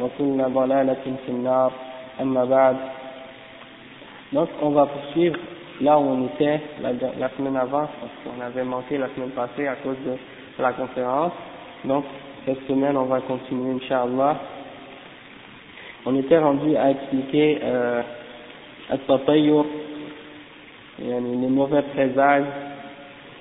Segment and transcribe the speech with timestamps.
[0.00, 1.72] وكل ضلالة في النار
[2.20, 2.76] أما بعد
[4.32, 5.36] Donc on va poursuivre
[5.80, 9.66] là où on était la, la semaine avant, parce qu'on avait manqué la semaine passée
[9.66, 11.32] à cause de la conférence.
[11.84, 12.04] Donc
[12.46, 14.36] cette semaine on va continuer Inch'Allah.
[16.06, 18.02] On était rendu à expliquer euh,
[18.90, 19.66] At-Tatayyur,
[20.98, 22.46] les mauvais présages,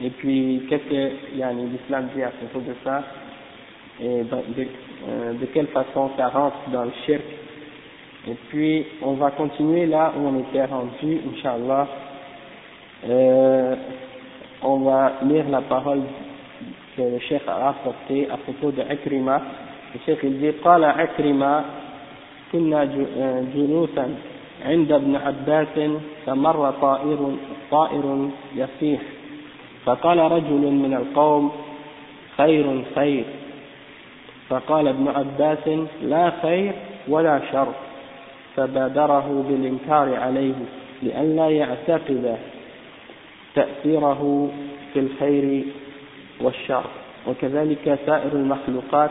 [0.01, 3.03] et puis qu'est-ce que l'islam dit à propos de ça,
[4.01, 4.67] et de, de,
[5.07, 7.23] euh, de quelle façon ça rentre dans le shirk.
[8.27, 11.87] Et puis, on va continuer là où on était rendu, Inch'Allah.
[13.07, 13.75] Euh,
[14.61, 16.01] on va lire la parole
[16.95, 19.41] que le cheikh a apportée à propos de Akrima.
[19.93, 21.63] Le cheikh il dit, قال عكرمة
[22.51, 22.85] كنا
[23.55, 24.15] جلوسا
[24.65, 25.79] عند ابن عباس
[26.25, 27.31] فمر طائر
[27.71, 29.01] طائر يصيح
[29.85, 31.51] فقال رجل من القوم
[32.37, 33.25] خير خير
[34.48, 35.68] فقال ابن عباس
[36.02, 36.72] لا خير
[37.08, 37.72] ولا شر
[38.56, 40.54] فبادره بالإنكار عليه
[41.02, 42.36] لئلا يعتقد
[43.54, 44.50] تأثيره
[44.92, 45.64] في الخير
[46.40, 46.84] والشر.
[47.26, 49.10] وكذلك سائر المخلوقات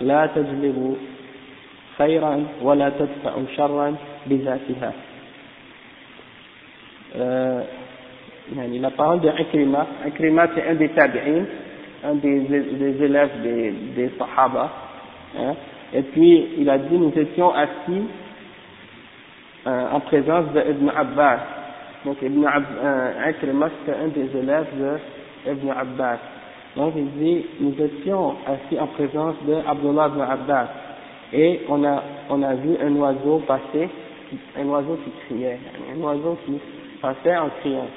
[0.00, 0.96] لا تجلب
[1.98, 4.92] خيرا ولا تدفع شرا بذاتها.
[7.14, 7.60] euh,
[8.56, 11.44] la parole de Akrima, Akrima c'est un des tabi'in,
[12.04, 14.70] un des, des élèves des, des Sahaba.
[15.38, 15.54] Hein,
[15.94, 18.02] et puis il a dit nous étions assis
[19.66, 21.38] euh, en présence d'Ibn Abbas.
[22.04, 24.66] Donc Ibn Ab euh, c'était un des élèves
[25.46, 26.18] d'Ibn Abbas.
[26.76, 30.68] Donc il dit nous étions assis en présence d'Abdullah ibn Abbas
[31.32, 33.88] et on a, on a vu un oiseau passer,
[34.58, 35.58] un oiseau qui criait,
[35.94, 36.58] un oiseau qui
[37.00, 37.88] passait en criant.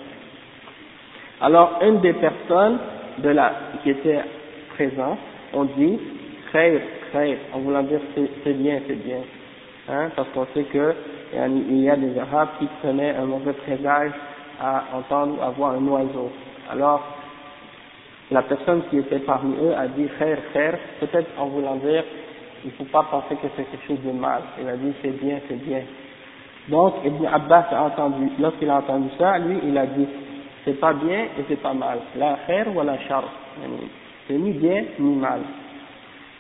[1.42, 2.78] Alors une des personnes
[3.20, 3.54] de la,
[3.84, 4.20] qui était
[4.76, 5.18] présent,
[5.54, 6.00] on dit
[6.52, 6.82] khair,
[7.12, 9.22] khair, en voulant dire c'est bien, c'est bien.
[9.88, 10.94] Hein, parce qu'on sait que
[11.34, 14.12] il y a des arabes qui prenaient un mauvais présage
[14.62, 16.32] à entendre avoir un oiseau.
[16.72, 17.02] Alors,
[18.32, 22.04] la personne qui était parmi eux a dit khair, khair, peut-être en voulant dire
[22.64, 24.42] il ne faut pas penser que c'est quelque chose de mal.
[24.60, 25.82] Il a dit c'est bien, c'est bien.
[26.68, 30.08] Donc, Ibn Abbas a entendu, lorsqu'il a entendu ça, lui, il a dit
[30.66, 32.00] c'est pas bien et c'est pas mal.
[32.18, 33.24] La khair ou la char.
[34.28, 35.42] C'est ni bien ni mal.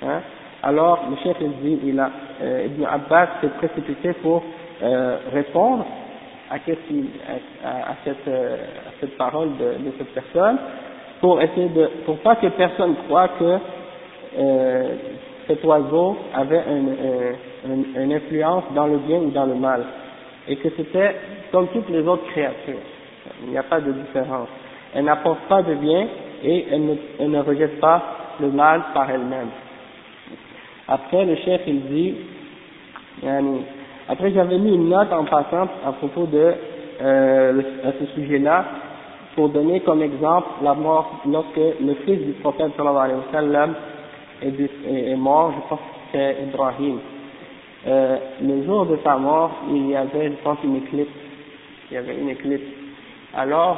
[0.01, 0.21] Hein?
[0.63, 2.09] Alors, le chef il a,
[2.41, 4.43] euh, Abbas s'est précipité pour
[4.81, 5.85] euh, répondre
[6.49, 10.57] à, à, à, cette, euh, à cette parole de, de, cette personne,
[11.21, 13.57] pour essayer de, pour pas que personne croit que
[14.39, 14.95] euh,
[15.47, 19.83] cet oiseau avait une, une influence dans le bien ou dans le mal,
[20.47, 21.15] et que c'était
[21.51, 22.81] comme toutes les autres créatures.
[23.43, 24.47] Il n'y a pas de différence.
[24.93, 26.07] Elle n'apporte pas de bien
[26.43, 28.01] et elle ne, rejette pas
[28.39, 29.49] le mal par elle-même.
[30.87, 32.15] Après, le chef, il dit,
[34.07, 36.53] après j'avais mis une note en passant à propos de
[37.01, 37.61] euh,
[37.99, 38.65] ce sujet-là,
[39.35, 43.73] pour donner comme exemple la mort lorsque le fils du prophète sallallahu alayhi wa sallam
[44.41, 46.99] est, est mort, je pense que c'est Ibrahim.
[47.87, 51.11] Euh, le jour de sa mort, il y avait, je pense, une éclipse.
[51.91, 52.63] Il y avait une éclipse.
[53.35, 53.77] Alors,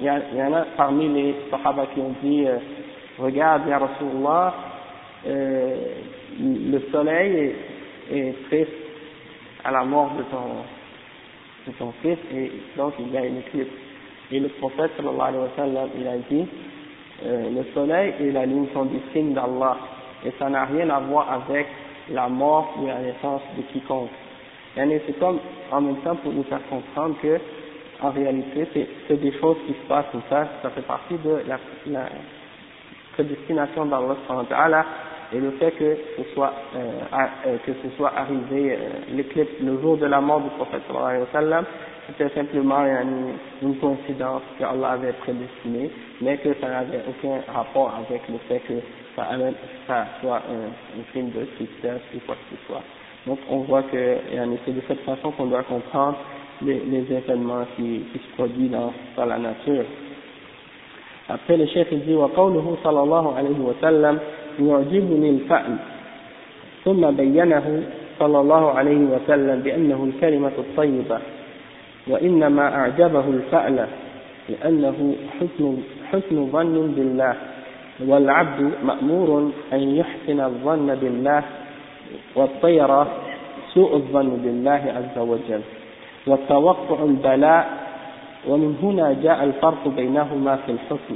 [0.00, 0.10] il y,
[0.42, 2.58] en a parmi les Sahaba qui ont dit, euh,
[3.18, 4.54] regarde, Ya Rasulullah,
[5.26, 5.76] euh,
[6.40, 7.54] le soleil
[8.10, 8.70] est, est, triste
[9.64, 10.62] à la mort de ton,
[11.66, 13.70] de ton fils, et donc il y a une éclipse.
[14.30, 16.46] Et le prophète sallallahu alayhi wa sallam, il a dit,
[17.24, 19.76] euh, le soleil et la lune sont des signes d'Allah
[20.24, 21.66] et ça n'a rien à voir avec
[22.10, 24.10] la mort ou la naissance de quiconque.
[24.74, 25.38] C'est comme
[25.70, 27.38] en même temps pour nous faire comprendre que
[28.00, 28.66] en réalité
[29.08, 32.08] c'est des choses qui se passent ça, ça fait partie de la, la
[33.14, 34.84] prédestination d'Allah
[35.32, 36.78] et le fait que ce soit, euh,
[37.46, 38.78] euh, que ce soit arrivé euh,
[39.10, 40.82] l'éclipse le jour de la mort du prophète
[42.06, 43.32] c'était simplement une,
[43.62, 48.60] une coïncidence que Allah avait prédestinée, mais que ça n'avait aucun rapport avec le fait
[48.60, 48.74] que
[49.16, 49.28] ça,
[49.86, 52.82] ça soit un, un film de tristesse ou quoi que ce soit.
[53.26, 54.18] Donc on voit que
[54.66, 56.18] c'est de cette façon qu'on doit comprendre
[56.62, 59.84] les, les événements qui, qui se produisent dans, dans la nature.
[61.28, 64.18] Après le chef dit وقوله صلى الله عليه وسلم
[64.60, 65.76] يعجبني الفأل
[66.84, 67.82] ثم بينه
[68.18, 71.18] صلى الله عليه وسلم بأنه الكلمة الطيبة
[72.06, 73.86] وإنما أعجبه الفأل
[74.48, 75.76] لأنه حسن,
[76.12, 77.34] حسن ظن بالله
[78.06, 81.42] والعبد مأمور أن يحسن الظن بالله
[82.36, 83.06] والطيرة
[83.74, 85.60] سوء الظن بالله عز وجل
[86.26, 87.84] والتوقع البلاء
[88.48, 91.14] ومن هنا جاء الفرق بينهما في الحكم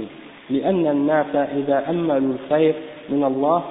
[0.50, 2.74] لأن الناس إذا أملوا الخير
[3.08, 3.62] من الله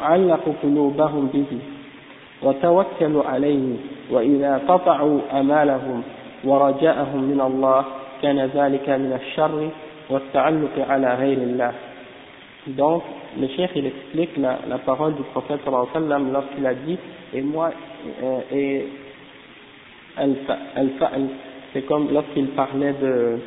[0.00, 1.58] علقوا قلوبهم به
[2.42, 3.76] وتوكلوا عليه
[4.10, 6.02] وإذا قطعوا أمالهم
[6.44, 7.84] ورجاءهم من الله
[8.22, 9.68] كان ذلك من الشر
[10.10, 11.72] والتعلق على غير الله.
[12.76, 13.02] Donc,
[13.40, 16.74] le cheikh il explique la, la parole du prophète sallallahu alayhi wa sallam lorsqu'il a
[16.74, 16.98] dit
[17.32, 17.70] et moi
[18.22, 18.86] euh, et
[20.18, 21.22] al-fa'l
[21.72, 23.38] c'est comme lorsqu'il parlait de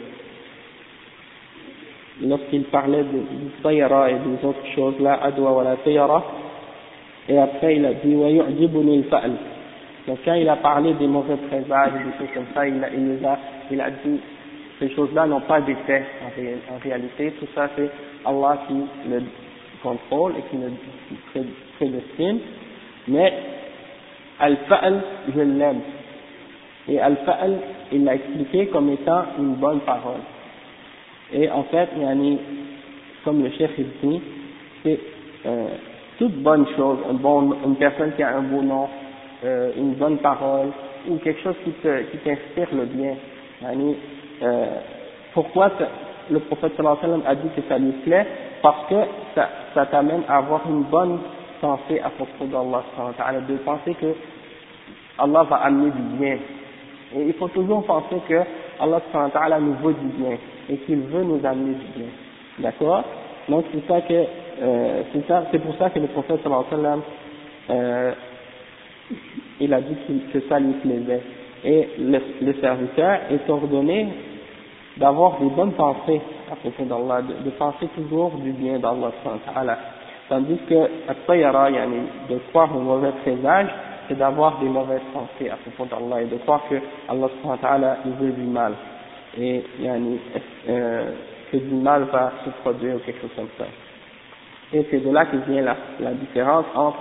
[2.23, 3.19] lorsqu'il parlait du
[3.63, 6.23] tayara et des autres choses là adwa wa la tayara
[7.27, 9.31] et après il a dit wa yu'jibuni al-fa'l.
[10.07, 12.89] Donc quand il a parlé des mauvais présages des choses comme ça il a,
[13.71, 14.19] il a dit
[14.79, 17.31] ces choses-là n'ont pas d'effet en, en, réalité.
[17.39, 17.89] Tout ça c'est
[18.25, 18.73] Allah qui
[19.09, 19.21] le
[19.83, 21.43] contrôle et qui le
[21.77, 22.39] prédestine.
[23.07, 23.33] Mais
[24.39, 25.01] al-fa'l
[25.35, 25.81] je l'aime
[26.87, 27.57] et al-fa'l,
[27.91, 30.21] il l'a expliqué comme étant une bonne parole.
[31.33, 32.39] Et en fait, yani,
[33.23, 34.21] comme le chef dit,
[34.83, 34.99] c'est
[35.45, 35.67] euh,
[36.17, 38.87] toute bonne chose, un bon, une personne qui a un beau nom,
[39.43, 40.67] euh, une bonne parole,
[41.07, 43.15] ou quelque chose qui qui t'inspire le bien.
[43.61, 43.95] Yani,
[44.41, 44.65] euh,
[45.33, 45.71] pourquoi
[46.29, 48.27] le prophète sallallahu alayhi wa sallam a dit que ça lui plaît?
[48.61, 48.95] Parce que
[49.35, 51.19] ça, ça t'amène à avoir une bonne
[51.61, 52.83] pensée à propos d'Allah,
[53.47, 54.13] de penser que
[55.17, 56.37] Allah va amener du bien
[57.15, 58.41] et il faut toujours penser que
[58.79, 60.37] Allah nous veut du bien
[60.69, 62.09] et qu'il veut nous amener du bien.
[62.59, 63.03] D'accord?
[63.49, 65.03] Donc c'est ça que euh,
[65.51, 66.99] c'est pour ça que le prophète sallallahu
[67.69, 68.11] euh,
[69.59, 69.95] il a dit
[70.33, 71.21] que ça lui plaisait.
[71.63, 74.07] Et le, serviteur est ordonné
[74.97, 76.21] d'avoir des bonnes pensées
[76.51, 79.11] à propos d'Allah, de, penser toujours du bien d'Allah
[80.27, 83.67] Tandis que, de croire au mauvais présage,
[84.11, 86.75] c'est d'avoir des mauvaises pensées à propos d'Allah et de croire que
[87.07, 88.73] Allah il veut du mal.
[89.37, 90.19] Et yani,
[90.67, 91.11] euh,
[91.49, 93.65] que du mal va se produire ou quelque chose comme ça.
[94.73, 96.97] Et c'est de là que vient la, la différence entre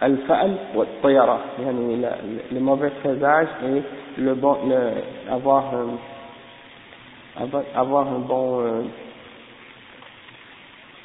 [0.00, 2.08] al-fa'al ou al-tayara, yani, le,
[2.54, 8.82] le mauvais présage et le bon, le, avoir, euh, avoir, un bon, euh,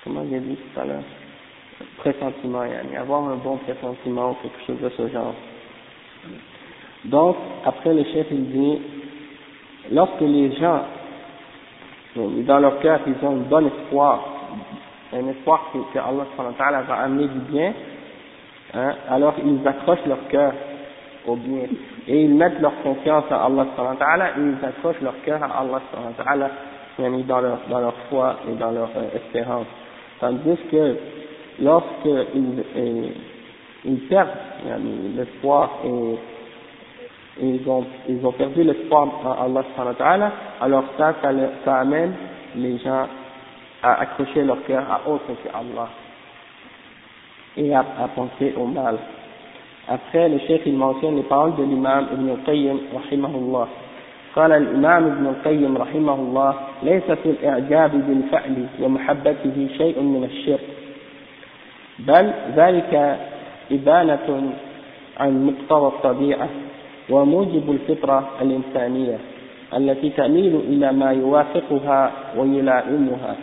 [0.04, 1.19] comment j'ai dit tout à l'heure?
[2.00, 5.34] Pressentiment, yani, avoir un bon pressentiment ou quelque chose de ce genre.
[7.06, 8.82] Donc, après le chef, il dit,
[9.91, 10.82] lorsque les gens,
[12.15, 14.24] dans leur cœur, ils ont un bon espoir,
[15.13, 17.74] un espoir que, que Allah va amener du bien,
[18.74, 20.53] hein, alors ils accrochent leur cœur
[21.25, 21.68] au bien
[22.08, 23.65] et ils mettent leur confiance à Allah
[24.38, 25.63] et ils accrochent leur cœur à
[26.25, 26.50] Allah
[27.27, 29.68] dans leur, dans leur foi et dans leur euh, espérance.
[30.20, 30.98] Tandis que
[31.61, 32.64] lorsqu'ils
[33.85, 34.28] ils perdent
[35.16, 36.19] l'espoir et,
[37.43, 41.31] ils, ont, ils ont perdu l'espoir en Allah alors ça, ça,
[41.64, 42.12] ça, amène
[42.57, 43.07] les gens
[43.83, 45.88] à accrocher leur cœur à autre que Allah
[47.57, 48.99] et à, à penser au mal.
[49.88, 53.69] Après, le chef il mentionne les paroles de l'imam Ibn al-Qayyim rahimahullah.
[54.37, 60.61] قال الإمام ابن القيم رحمه الله ليس في الإعجاب بالفعل ومحبته شيء من الشرك
[62.08, 63.18] بل ذلك
[63.72, 64.51] إبانة
[65.18, 66.48] عن مقتضى الطبيعة
[67.10, 69.18] وموجب الفطرة الإنسانية
[69.77, 73.36] التي تميل إلى ما يوافقها ويلائمها.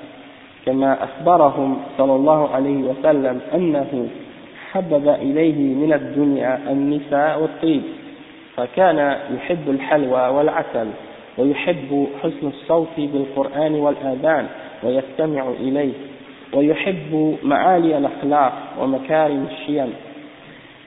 [0.67, 4.09] كما أخبرهم صلى الله عليه وسلم أنه
[4.73, 7.83] حبب إليه من الدنيا النساء والطيب
[8.57, 10.87] فكان يحب الحلوى والعسل
[11.39, 14.47] ويحب حسن الصوت بالقرآن والآذان
[14.83, 15.93] ويستمع إليه.
[16.54, 19.94] ويحب معالي الأخلاق ومكارم الشيم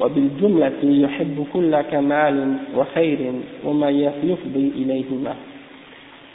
[0.00, 3.32] وبالجملة يحب كل كمال وخير
[3.64, 5.34] وما يفضي إليهما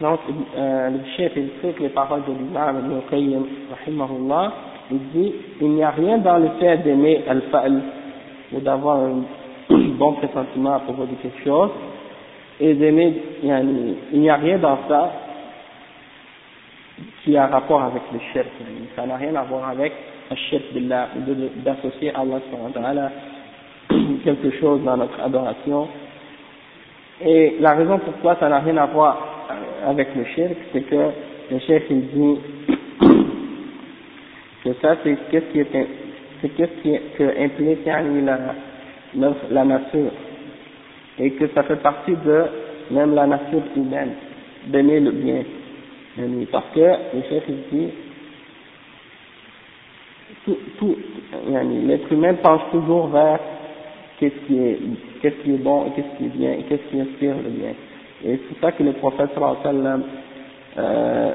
[0.02, 0.20] Donc,
[0.58, 4.54] euh, le chef, il cite les paroles de l'imam Ibn Qayyim, rahimahullah,
[4.92, 7.82] il dit, il n'y a rien dans le fait d'aimer al-fa'l,
[8.54, 9.24] ou d'avoir un
[9.70, 11.72] bon pressentiment à propos de quelque chose,
[12.62, 13.14] et d'aimer,
[13.44, 15.12] il n'y a rien dans ça
[17.23, 18.47] qui a rapport avec le shirk.
[18.97, 19.93] Ça n'a rien à voir avec
[20.31, 20.63] le shirk
[21.65, 23.11] d'associer Allah
[24.25, 25.89] quelque chose dans notre adoration.
[27.25, 29.19] Et la raison pourquoi ça n'a rien à voir
[29.87, 31.11] avec le shirk, c'est que
[31.51, 32.39] le chef il dit
[34.65, 35.89] que ça c'est qu'est-ce qui est
[36.43, 38.39] qu'est-ce qui que implique la,
[39.51, 40.11] la nature
[41.19, 42.45] et que ça fait partie de
[42.91, 44.13] même la nature humaine
[44.67, 45.43] d'aimer le bien
[46.51, 47.91] parce que le chef il
[50.45, 50.97] tout, tout
[51.49, 53.39] l'être humain pense toujours vers
[54.19, 54.79] qu'est-ce qui est
[55.21, 57.73] qu'est-ce qui est bon et qu'est-ce qui est bien et qu'est-ce qui inspire le bien.
[58.25, 59.31] Et c'est ça que le prophète
[59.63, 60.03] sallam
[60.79, 61.33] euh,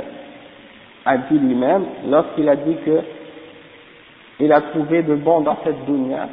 [1.05, 2.99] a dit lui-même lorsqu'il a dit que
[4.39, 6.29] il a trouvé de bon dans cette dunya.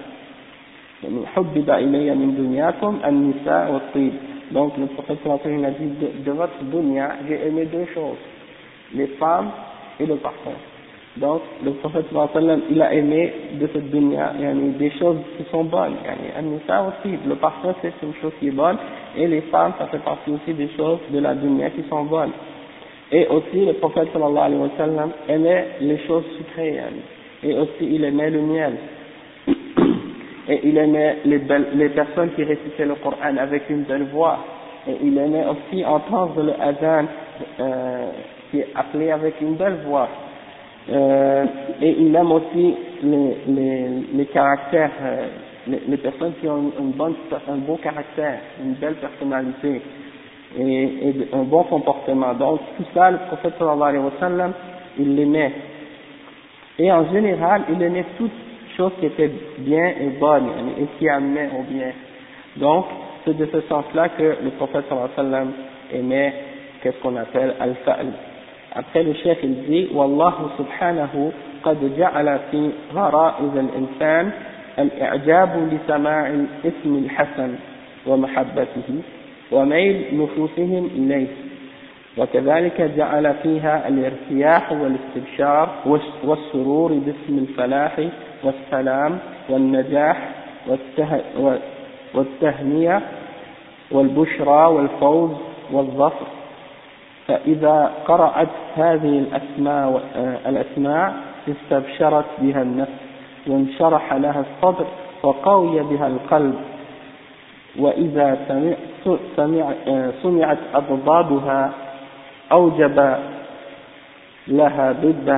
[4.52, 8.16] Donc le prophète sallam a dit de, de votre dunya j'ai aimé deux choses
[8.94, 9.50] les femmes
[10.00, 10.52] et le parfum
[11.16, 15.64] donc, le prophète sallam, il a aimé de cette dunya, yani, des choses qui sont
[15.64, 15.94] bonnes.
[16.04, 18.76] Yani, ça aussi, le parfum c'est une chose qui est bonne,
[19.16, 22.32] et les femmes, ça fait partie aussi des choses de la dunya qui sont bonnes.
[23.10, 26.80] Et aussi, le prophète sallallahu alayhi wa sallam aimait les choses sucrées,
[27.42, 28.72] et aussi il aimait le miel.
[30.48, 34.38] Et il aimait les, belles, les personnes qui récitaient le Coran avec une belle voix.
[34.86, 37.06] Et il aimait aussi entendre le adhan
[37.58, 38.10] euh,
[38.50, 40.08] qui est appelé avec une belle voix.
[40.88, 41.44] Euh,
[41.82, 45.26] et il aime aussi les, les, les caractères, euh,
[45.66, 47.14] les, personnes qui ont une bonne,
[47.48, 49.82] un beau caractère, une belle personnalité
[50.56, 52.34] et, et, un bon comportement.
[52.34, 54.52] Donc tout ça, le prophète sallallahu alayhi wa sallam,
[54.98, 55.52] il l'aimait.
[56.78, 58.30] Et en général, il aimait toutes
[58.76, 61.90] choses qui étaient bien et bonnes et qui amenaient au bien.
[62.56, 62.84] Donc,
[63.24, 65.52] c'est de ce sens-là que le prophète sallallahu alayhi wa sallam
[65.92, 66.34] aimait
[66.80, 68.06] qu'est-ce qu'on appelle al-fa'l.
[68.76, 71.32] Après le chef il dit والله سبحانه
[71.64, 74.30] قد جعل في غرائز الإنسان
[75.72, 77.54] لسماع الاسم الحسن
[78.06, 78.88] ومحبته
[79.52, 81.26] وميل نفوسهم إليه.
[82.18, 85.68] وكذلك جعل فيها الارتياح والاستبشار
[86.24, 88.08] والسرور باسم الفلاح
[88.44, 89.18] والسلام
[89.48, 90.28] والنجاح
[92.14, 93.02] والتهنئة
[93.90, 95.30] والبشرى والفوز
[95.72, 96.26] والظفر.
[97.28, 100.02] فإذا قرأت هذه الأسماء
[100.46, 101.14] الأسماء
[101.48, 102.92] استبشرت بها النفس
[103.46, 104.86] وانشرح لها الصدر
[105.22, 106.54] وقوي بها القلب.
[107.78, 108.74] وإذا سمع
[109.36, 109.72] سمع
[110.22, 111.72] سمعت أضدادها
[112.52, 113.16] أوجب
[114.48, 115.28] لها ضد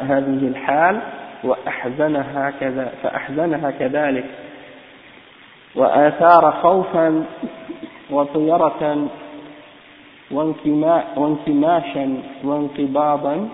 [0.00, 1.00] هذه الحال
[1.44, 4.24] وأحزنها كذا فأحزنها كذلك.
[5.76, 7.24] وآثار خوفا
[8.10, 9.08] وطيرة
[11.16, 12.06] وانكماشا
[12.44, 13.48] وانقباضا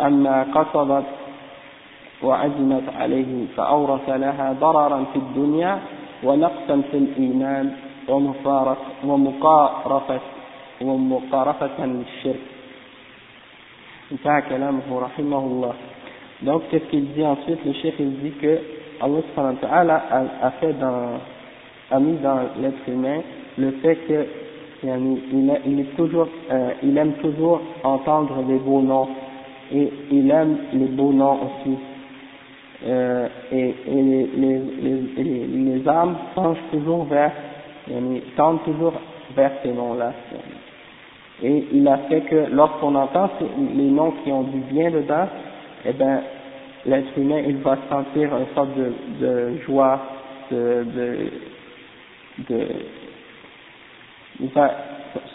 [0.00, 1.04] أما قصدت
[2.22, 5.78] وعزمت عليه فأورث لها ضررا في الدنيا
[6.24, 7.72] ونقصا في الإيمان
[9.04, 10.20] ومقارفة
[10.80, 12.40] ومقارفة للشرك.
[14.12, 15.74] انتهى كلامه رحمه الله.
[16.42, 17.64] Donc qu'est-ce qu'il dit ensuite?
[17.64, 18.60] Le chef il dit que
[19.00, 20.02] Allah subhanahu wa ta'ala
[20.42, 21.18] a fait dans
[21.90, 23.20] a mis dans l'être humain
[23.58, 24.26] le fait que
[24.82, 29.08] il, est toujours, euh, il aime toujours entendre les beaux noms
[29.72, 31.76] et il aime les beaux noms aussi.
[32.86, 34.60] Euh, et, et les, les,
[35.16, 37.32] les, les, âmes pensent toujours vers,
[38.36, 38.92] tendent toujours
[39.34, 40.12] vers ces noms-là.
[41.42, 43.30] Et il a fait que lorsqu'on entend
[43.74, 45.26] les noms qui ont du bien dedans,
[45.86, 46.20] eh ben,
[46.84, 50.00] l'être humain, il va sentir une sorte de, de joie,
[50.50, 51.16] de, de,
[52.50, 52.66] de
[54.54, 54.70] va,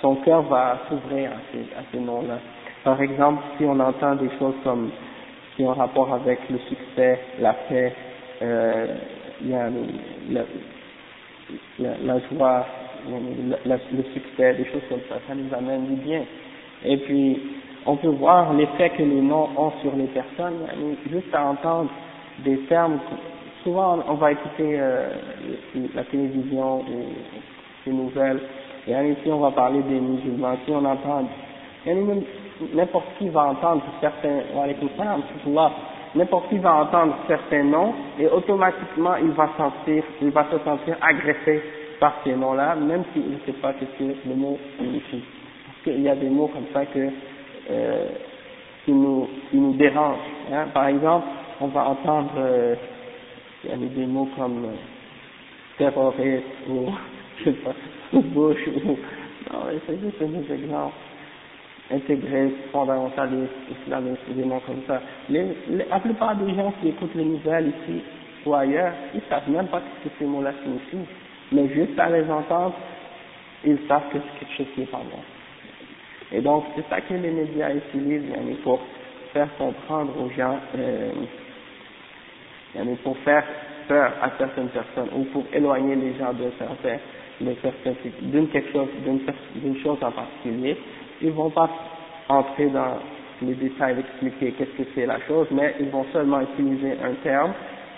[0.01, 2.39] son cœur va s'ouvrir à ces, à ces noms-là.
[2.83, 4.89] Par exemple, si on entend des choses comme
[5.55, 7.93] qui ont rapport avec le succès, la paix,
[8.41, 8.95] euh,
[9.45, 9.69] la,
[10.29, 10.41] la,
[12.03, 12.65] la, joie,
[13.65, 16.23] le succès, des choses comme ça, ça nous amène du bien.
[16.85, 17.39] Et puis,
[17.85, 20.67] on peut voir l'effet que les noms ont sur les personnes,
[21.09, 21.89] juste à entendre
[22.39, 22.99] des termes.
[23.63, 25.09] Souvent, on va écouter euh,
[25.93, 27.05] la télévision ou
[27.85, 28.39] les nouvelles,
[28.87, 31.25] et ici on va parler des musulmans, si on entend,
[32.73, 34.41] n'importe qui va entendre certains,
[36.15, 40.97] n'importe qui va entendre certains noms et automatiquement il va sentir, il va se sentir
[41.01, 41.61] agressé
[42.01, 45.23] par ces noms-là, même s'il ne sait pas ce que le mot signifie.
[45.67, 47.09] Parce qu'il y a des mots comme ça que,
[47.69, 48.07] euh,
[48.83, 50.17] qui nous, qui nous dérangent.
[50.51, 50.65] Hein.
[50.73, 51.27] Par exemple,
[51.61, 52.75] on va entendre, euh,
[53.63, 54.75] des mots comme euh,
[55.77, 56.87] terroriste ou,
[57.37, 57.75] je sais pas,
[58.33, 58.97] bouche ou,
[59.51, 60.93] non, c'est juste des exemples
[61.91, 63.51] intégrés, fondamentalistes,
[63.83, 65.01] islamistes, des noms comme ça.
[65.29, 65.45] Les,
[65.89, 68.01] la plupart des gens qui écoutent les nouvelles ici
[68.45, 71.07] ou ailleurs, ils savent même pas ce que ces mots-là signifient.
[71.51, 72.75] Mais juste à les entendre,
[73.65, 75.21] ils savent que c'est quelque chose qui est pas bon.
[76.31, 78.31] Et donc, c'est ça que les médias utilisent
[78.63, 78.79] pour
[79.33, 81.11] faire comprendre aux gens, euh,
[83.03, 83.43] pour faire
[83.87, 86.99] peur à certaines personnes ou pour éloigner les gens de certains,
[88.21, 88.87] d'une quelque chose,
[89.55, 90.77] d'une chose en particulier.
[91.21, 91.69] Ils vont pas
[92.29, 92.97] entrer dans
[93.41, 97.53] les détails d'expliquer qu'est-ce que c'est la chose, mais ils vont seulement utiliser un terme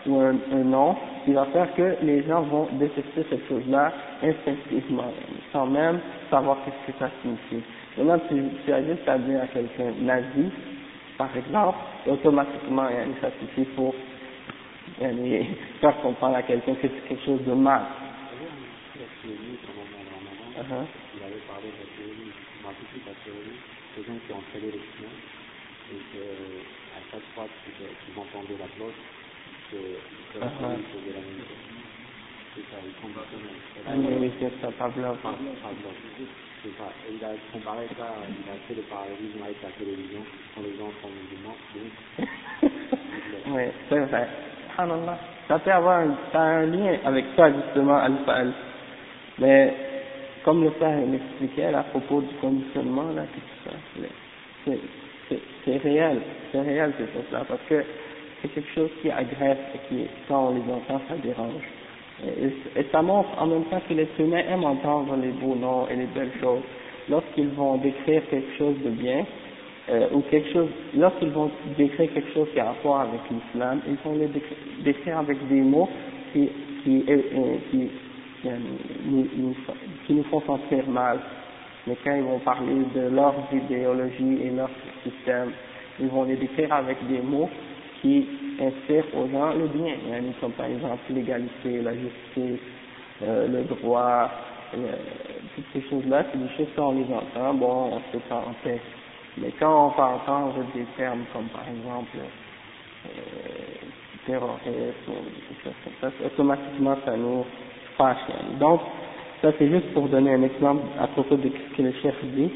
[0.05, 0.33] ou un,
[0.63, 5.11] nom qui va faire que les gens vont détester cette chose-là instinctivement,
[5.51, 7.65] sans même savoir qu'est-ce que ça signifie.
[7.97, 8.35] Maintenant, tu,
[8.65, 10.51] tu as juste à dire à quelqu'un nazi,
[11.17, 12.87] par exemple, et automatiquement,
[13.21, 13.93] ça suffit pour
[14.99, 17.81] faire comprendre à quelqu'un que c'est quelque chose de mal.
[20.63, 20.85] Uh -huh.
[21.15, 23.59] Il avait parlé de la théorie, tout la théorie,
[23.97, 25.11] les gens qui ont fait l'élection,
[25.91, 26.23] et que
[26.95, 29.01] à chaque fois qu'ils entendaient la cloche,
[29.69, 29.79] que,
[30.31, 31.67] que la théorie faisait la même chose.
[32.55, 33.59] C'est ça, il conditionnait.
[33.87, 35.17] Ah oui, c'est ça, Pavlov.
[35.19, 35.97] Pavlov.
[36.63, 36.87] C'est ça.
[37.09, 40.23] Et il a comparé ça, il a fait le parallélisme avec la télévision,
[40.55, 41.59] quand les gens sont musulmans.
[43.55, 44.27] oui, c'est vrai.
[44.71, 45.17] Subhanallah.
[45.47, 48.53] Ça peut avoir un, ça a un lien avec ça, justement, Al-Fa'al.
[49.39, 49.92] Mais,
[50.43, 54.73] comme le père l'expliquait à propos du conditionnement, là, tout ça,
[55.65, 56.19] c'est réel,
[56.51, 57.83] c'est réel ces choses-là, parce que
[58.41, 61.63] c'est quelque chose qui agresse et qui, quand on les entend, ça dérange.
[62.25, 65.95] Et, ça montre en même temps que l'être humain aime entendre les beaux noms et
[65.95, 66.61] les belles choses.
[67.09, 69.25] Lorsqu'ils vont décrire quelque chose de bien,
[69.89, 73.97] euh, ou quelque chose, lorsqu'ils vont décrire quelque chose qui a rapport avec l'islam, ils
[74.05, 74.29] vont le
[74.83, 75.89] décrire avec des mots
[76.31, 76.49] qui,
[76.83, 77.21] qui, euh,
[77.69, 77.89] qui, qui,
[78.43, 81.19] qui nous font sentir mal.
[81.87, 84.69] Mais quand ils vont parler de leur idéologie et leur
[85.03, 85.51] système,
[85.99, 87.49] ils vont les décrire avec des mots
[88.01, 88.27] qui
[88.59, 89.95] inspirent aux gens le bien,
[90.39, 92.59] comme par exemple l'égalité, la justice,
[93.21, 94.29] euh, le droit,
[94.75, 94.91] euh,
[95.55, 98.81] toutes ces choses-là, c'est des choses qu'on les entend, bon, on se sent en paix.
[99.37, 103.09] Mais quand on va entendre des termes comme par exemple euh,
[104.25, 107.45] terrorisme ou des choses comme ça, automatiquement ça nous
[108.59, 108.81] Donc,
[109.41, 112.49] ça c'est juste pour donner un exemple à propos de ce que le chef dit,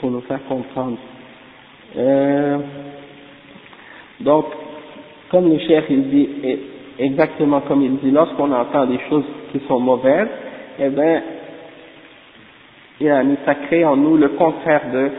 [0.00, 0.96] pour nous faire comprendre.
[1.96, 2.58] Euh,
[4.20, 4.46] donc,
[5.30, 6.28] comme le chef il dit,
[6.98, 10.28] exactement comme il dit, lorsqu'on entend des choses qui sont mauvaises,
[10.78, 11.22] eh bien,
[13.44, 15.10] ça crée en nous le contraire de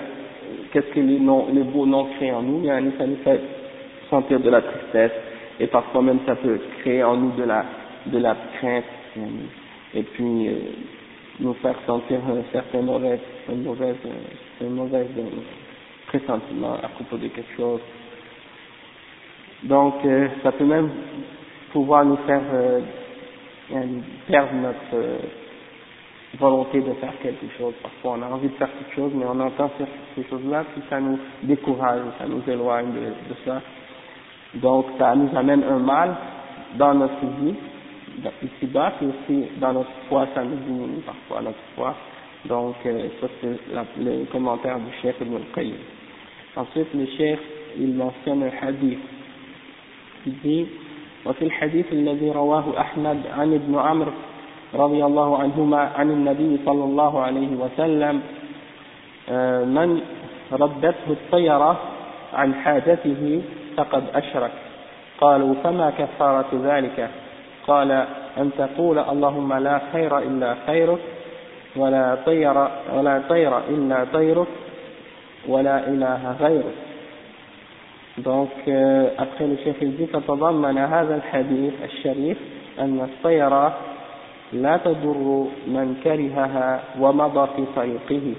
[0.72, 3.42] qu'est-ce que les, noms, les beaux noms créent en nous, ça nous fait
[4.10, 5.12] sentir de la tristesse,
[5.60, 7.64] et parfois même ça peut créer en nous de la,
[8.08, 8.86] de la crainte,
[9.94, 10.54] et puis euh,
[11.40, 13.96] nous faire sentir un certain mauvais, un mauvais,
[14.62, 15.08] un mauvais
[16.08, 17.82] pressentiment à propos de quelque chose.
[19.64, 20.90] Donc, euh, ça peut même
[21.72, 22.82] pouvoir nous faire euh,
[24.28, 25.22] perdre notre
[26.40, 27.74] volonté de faire quelque chose.
[27.82, 30.82] Parfois, on a envie de faire quelque chose, mais on entend faire ces choses-là, puis
[30.90, 33.62] ça nous décourage, ça nous éloigne de, de, ça.
[34.56, 36.16] Donc, ça nous amène un mal
[36.76, 37.56] dans notre vie,
[38.43, 41.95] ici-bas, puis aussi dans notre foi, ça nous diminue parfois notre foi.
[42.47, 43.59] Donc, euh, ça c'est
[43.99, 45.73] le commentaire du chef Ibn al
[46.57, 47.39] Ensuite, le chef,
[47.79, 48.99] il mentionne un hadith.
[50.27, 50.67] Il dit,
[51.27, 54.13] وفي الحديث الذي رواه أحمد عن ابن عمرو
[54.75, 58.21] رضي الله عنهما عن النبي صلى الله عليه وسلم
[59.75, 60.01] من
[60.53, 61.81] ردته الطيرة
[62.35, 63.43] عن حاجته
[63.77, 64.53] فقد أشرك
[65.21, 67.11] قالوا فما كفارة ذلك
[67.68, 67.92] قال
[68.38, 71.00] أن تقول اللهم لا خير إلا خيرك
[71.76, 74.48] ولا طير ولا طير إلا طيرك
[75.48, 76.76] ولا إله غيرك.
[78.18, 82.38] Donc, euh, après le chef il dit, هذا الحديث الشريف
[82.80, 83.74] أن الطيرة
[84.54, 88.34] لا تضر من كرهها ومضى في طريقه.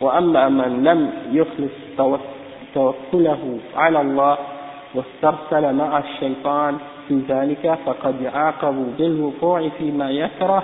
[0.00, 1.72] وأما من لم يخلص
[2.74, 4.38] توكله على الله
[4.94, 6.78] واسترسل مع الشيطان
[7.10, 10.62] في ذلك فقد عاقبوا بالوقوع فيما يكره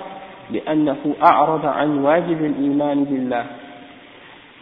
[0.50, 3.44] لأنه أعرض عن واجب الإيمان بالله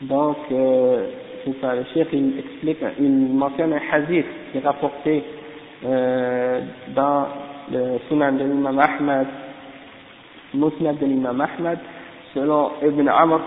[0.03, 1.07] donc euh,
[1.45, 5.23] c'est ça, le cheikh il explique, il mentionne un hadith qui est rapporté
[5.85, 6.61] euh,
[6.95, 7.27] dans
[7.71, 9.27] le Sunan de l'imam Ahmad,
[10.53, 11.79] Musnad de l'imam Ahmad,
[12.35, 13.41] selon Ibn Amr,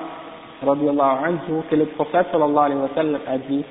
[0.64, 3.64] radiallahu anhu, que le prophète sallallahu alayhi wa sallam a dit,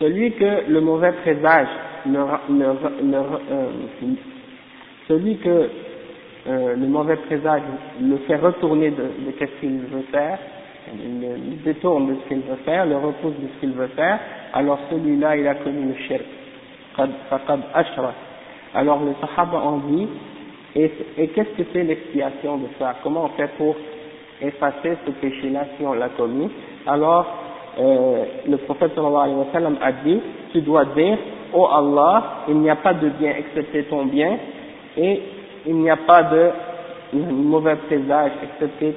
[0.00, 1.68] celui que le mauvais présage,
[2.06, 2.18] le,
[2.50, 3.66] le, euh,
[5.08, 5.70] celui que
[6.48, 7.62] euh, le mauvais présage
[8.00, 9.04] le fait retourner de,
[9.38, 10.38] ce qu'il veut faire,
[10.96, 14.18] le détourne de ce qu'il veut faire, le repousse de ce qu'il veut faire,
[14.54, 16.24] alors celui-là il a commis le shirk.
[18.74, 20.08] Alors les Sahaba ont dit,
[20.76, 22.96] et, et qu'est-ce que c'est l'expiation de ça?
[23.02, 23.76] Comment on fait pour
[24.40, 26.50] effacer ce péché-là si on l'a commis?
[26.86, 27.26] Alors
[27.78, 30.20] euh, le prophète sallallahu alayhi wa sallam a dit,
[30.52, 31.18] tu dois dire,
[31.52, 34.38] oh Allah, il n'y a pas de bien excepté ton bien,
[34.96, 35.22] et
[35.66, 36.50] il n'y a pas de
[37.12, 38.94] mauvais présage excepté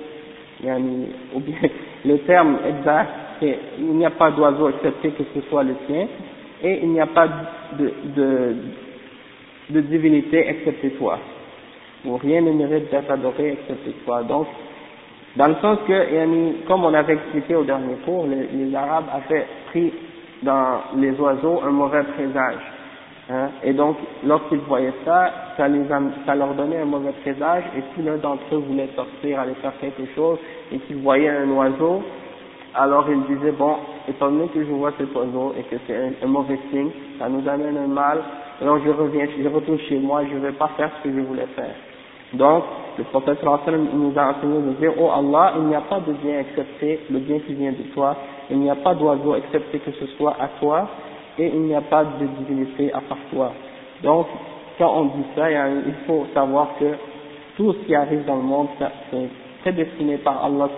[0.63, 1.55] ou bien
[2.05, 3.09] le terme exact
[3.39, 6.07] c'est il n'y a pas d'oiseau excepté que ce soit le tien
[6.63, 7.27] et il n'y a pas
[7.77, 8.55] de
[9.81, 11.17] divinité excepté toi.
[12.05, 14.21] Ou rien ne mérite d'être adoré excepté toi.
[14.23, 14.47] Donc
[15.35, 19.47] dans le sens que comme on avait expliqué au dernier cours les, les Arabes avaient
[19.67, 19.91] pris
[20.43, 22.61] dans les oiseaux un mauvais présage
[23.31, 23.49] Hein?
[23.63, 25.67] Et donc, lorsqu'ils voyaient ça, ça,
[26.35, 30.05] leur donnait un mauvais présage, et si l'un d'entre eux voulait sortir, aller faire quelque
[30.15, 30.37] chose,
[30.71, 32.03] et qu'il voyait un oiseau,
[32.75, 33.75] alors ils disaient, bon,
[34.07, 37.47] étant donné que je vois cet oiseau et que c'est un, mauvais signe, ça nous
[37.47, 38.19] amène un mal,
[38.61, 41.21] alors je reviens, je retourne chez moi, je ne vais pas faire ce que je
[41.21, 41.75] voulais faire.
[42.33, 42.63] Donc,
[42.97, 46.39] le prophète nous a enseigné de dire, oh Allah, il n'y a pas de bien
[46.39, 48.15] excepté le bien qui vient de toi,
[48.51, 50.87] il n'y a pas d'oiseau excepté que ce soit à toi,
[51.37, 53.53] et il n'y a pas de divinité à part toi.
[54.03, 54.27] Donc,
[54.77, 56.93] quand on dit ça, il faut savoir que
[57.57, 58.67] tout ce qui arrive dans le monde,
[59.11, 59.29] c'est
[59.61, 60.69] prédestiné par Allah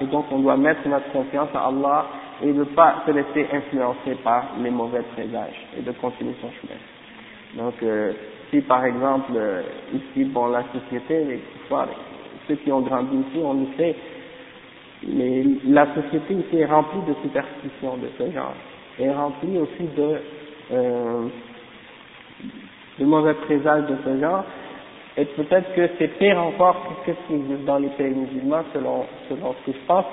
[0.00, 2.06] et donc on doit mettre notre confiance à Allah
[2.42, 7.64] et ne pas se laisser influencer par les mauvais présages et de continuer son chemin.
[7.64, 8.12] Donc, euh,
[8.50, 9.62] si par exemple, euh,
[9.94, 11.40] ici, bon, la société, les,
[12.46, 13.96] ceux qui ont grandi ici, on le sait,
[15.06, 18.54] mais la société ici est remplie de superstitions de ce genre
[18.98, 20.20] est rempli aussi de,
[20.72, 21.26] euh,
[22.98, 24.44] de mauvais présages de ce genre,
[25.16, 29.04] et peut-être que c'est pire encore que ce qui existe dans les pays musulmans selon,
[29.28, 30.04] selon ce que je pense.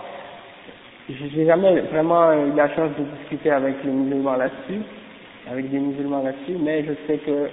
[1.10, 4.82] J'ai jamais vraiment eu la chance de discuter avec les musulmans là-dessus,
[5.52, 7.50] avec des musulmans là-dessus, mais je sais que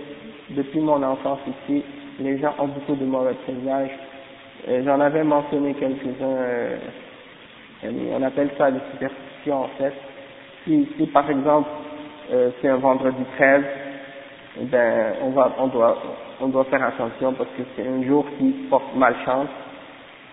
[0.50, 1.82] depuis mon enfance ici,
[2.20, 3.90] les gens ont beaucoup de mauvais présages.
[4.84, 6.76] J'en avais mentionné quelques-uns, euh,
[7.84, 9.94] on appelle ça des superstitions en fait,
[10.64, 11.68] si, si par exemple
[12.32, 13.64] euh, c'est un vendredi 13,
[14.62, 15.96] ben on va on doit
[16.40, 19.48] on doit faire attention parce que c'est un jour qui porte malchance.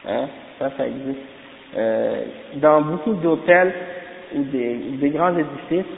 [0.08, 0.28] Hein,
[0.60, 1.20] ça ça existe.
[1.76, 2.24] Euh,
[2.56, 3.74] dans beaucoup d'hôtels
[4.36, 5.92] ou des, des grands édifices,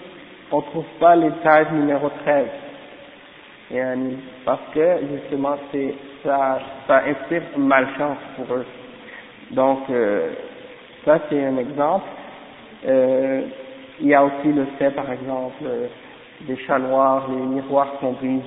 [0.52, 2.46] on trouve pas l'étage numéro 13.
[3.72, 3.82] Et,
[4.46, 8.66] parce que justement c'est ça ça inspire malchance pour eux.
[9.52, 10.30] Donc euh,
[11.06, 12.06] ça c'est un exemple.
[12.88, 13.42] Euh,
[14.02, 15.88] il y a aussi le fait, par exemple, euh,
[16.48, 18.42] des chats noirs, les miroirs qu'on brise.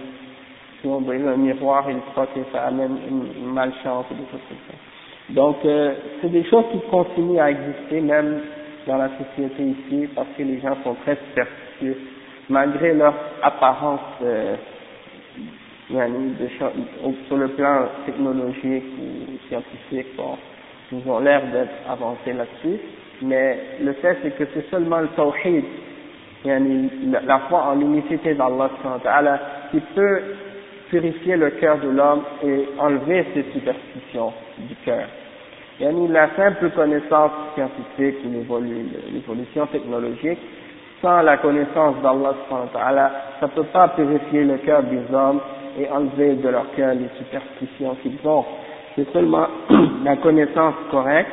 [0.81, 4.41] Si on brise un miroir, il croit que ça amène une malchance ou des choses
[4.49, 4.75] comme ça.
[5.35, 8.41] Donc, euh, c'est des choses qui continuent à exister même
[8.87, 11.99] dans la société ici parce que les gens sont très superstitieux.
[12.49, 14.57] Malgré leur apparence de,
[17.29, 20.17] sur le plan technologique ou scientifique,
[20.93, 22.79] ils ont l'air d'être avancés là-dessus
[23.23, 25.65] mais le fait c'est que c'est seulement le tawhid,
[26.45, 29.39] la foi en l'unicité d'Allah
[29.71, 30.21] qui peut
[30.91, 35.07] purifier le cœur de l'homme et enlever ces superstitions du cœur.
[35.81, 38.61] La simple connaissance scientifique ou
[39.13, 40.39] l'évolution technologique,
[41.01, 42.35] sans la connaissance d'Allah,
[43.41, 45.41] ça ne peut pas purifier le cœur des hommes
[45.79, 48.45] et enlever de leur cœur les superstitions qu'ils ont.
[48.97, 49.47] C'est seulement
[50.05, 51.31] la connaissance correcte.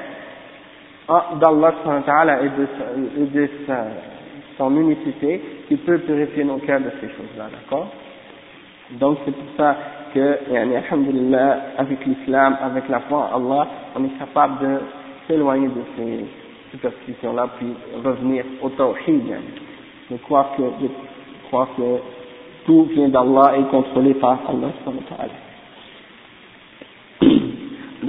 [1.08, 1.74] Ah, d'Allah
[2.44, 3.86] et de, et de sa,
[4.60, 7.88] son unicité qui peut purifier nos cœurs de ces choses-là, d'accord?
[9.00, 9.76] Donc c'est pour ça
[10.14, 14.78] que, alhamdulillah, avec l'islam, avec la foi en Allah, on est capable de
[15.28, 16.26] s'éloigner de ces
[16.72, 19.24] superstitions-là, puis revenir au tawhid,
[20.12, 20.90] de croire que, de
[21.48, 22.00] croire que
[22.66, 24.70] tout vient d'Allah et contrôlé par Allah.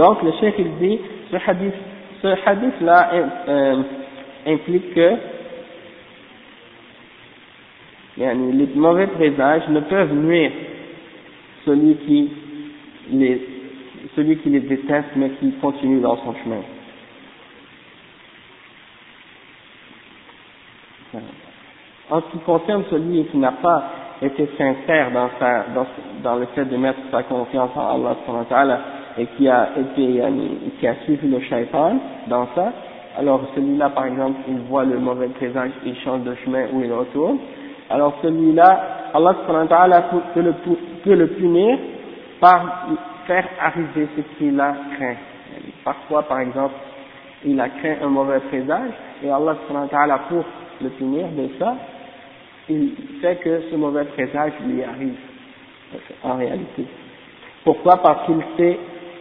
[0.01, 0.99] Donc le cheikh il dit,
[1.31, 1.75] ce hadith
[2.23, 3.11] ce hadith-là
[3.49, 3.83] euh,
[4.47, 5.11] implique que
[8.17, 10.53] les mauvais présages ne peuvent nuire
[11.67, 12.31] celui qui
[13.13, 13.47] les,
[14.17, 16.63] celui qui les déteste mais qui continue dans son chemin.
[22.11, 23.85] en ce qui concerne celui qui n'a pas
[24.23, 25.29] été sincère dans,
[26.23, 28.03] dans le fait de mettre sa confiance en
[28.51, 28.81] Allah
[29.19, 30.23] et qui a été
[30.79, 31.97] qui a suivi le shaitan
[32.29, 32.73] dans ça,
[33.19, 36.93] alors celui-là par exemple il voit le mauvais présage, il change de chemin ou il
[36.93, 37.39] retourne,
[37.91, 39.35] alors celui-là, Allah
[40.33, 40.53] peut le,
[41.03, 41.77] peut le punir
[42.41, 42.87] par
[43.27, 45.17] faire arriver ce qu'il a craint.
[45.85, 46.75] Parfois par exemple,
[47.45, 48.93] il a craint un mauvais présage
[49.25, 49.57] et Allah
[50.29, 50.45] pour
[50.83, 51.75] le punir de ça,
[52.69, 55.17] il fait que ce mauvais présage lui arrive
[56.23, 56.87] en réalité.
[57.65, 57.97] Pourquoi?
[57.97, 58.79] Parce qu'il s'est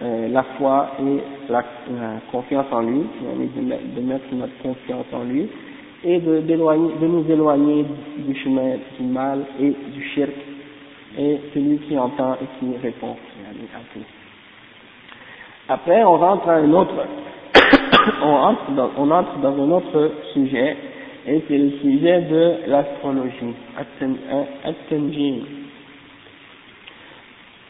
[0.00, 5.48] euh, la foi et la, la confiance en lui, de, mettre notre confiance en lui
[6.04, 7.84] et de, de nous éloigner
[8.18, 10.30] du chemin du mal et du shirk
[11.18, 14.04] et celui qui entend et qui répond à tout.
[15.68, 16.94] Après, on rentre à un autre,
[18.22, 20.76] on entre dans, on entre dans un autre sujet
[21.26, 23.54] et c'est le sujet de l'astrologie,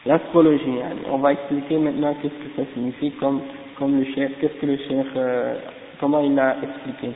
[0.08, 3.40] L'astrologie, on va expliquer maintenant qu'est-ce que ça signifie comme,
[3.78, 5.54] comme le chef, qu'est-ce que le chef, euh,
[5.98, 7.12] comment il a expliqué.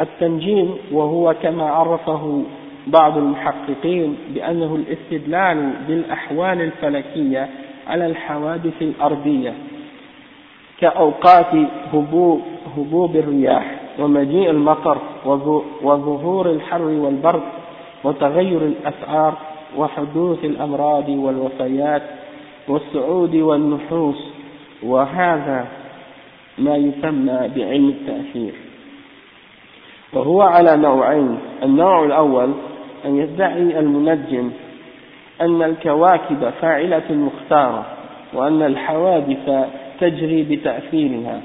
[0.00, 2.42] التنجيم وهو كما عرفه
[2.86, 7.48] بعض المحققين بأنه الاستدلال بالأحوال الفلكية
[7.86, 9.54] على الحوادث الأرضية
[10.80, 11.54] كأوقات
[11.94, 12.42] هبوب,
[12.76, 14.98] هبوب الرياح ومجيء المطر
[15.82, 17.42] وظهور الحر والبرد
[18.04, 19.34] وتغير الأسعار
[19.77, 22.01] وحدوث الأمراض والوفيات
[22.67, 24.27] والصعود والنحوس
[24.83, 25.67] وهذا
[26.57, 28.53] ما يسمى بعلم التأثير.
[30.13, 32.51] وهو على نوعين النوع الأول
[33.05, 34.51] أن يدعي المنجم
[35.41, 37.85] أن الكواكب فاعلة مختارة
[38.33, 39.67] وأن الحوادث
[39.99, 41.41] تجري بتأثيرها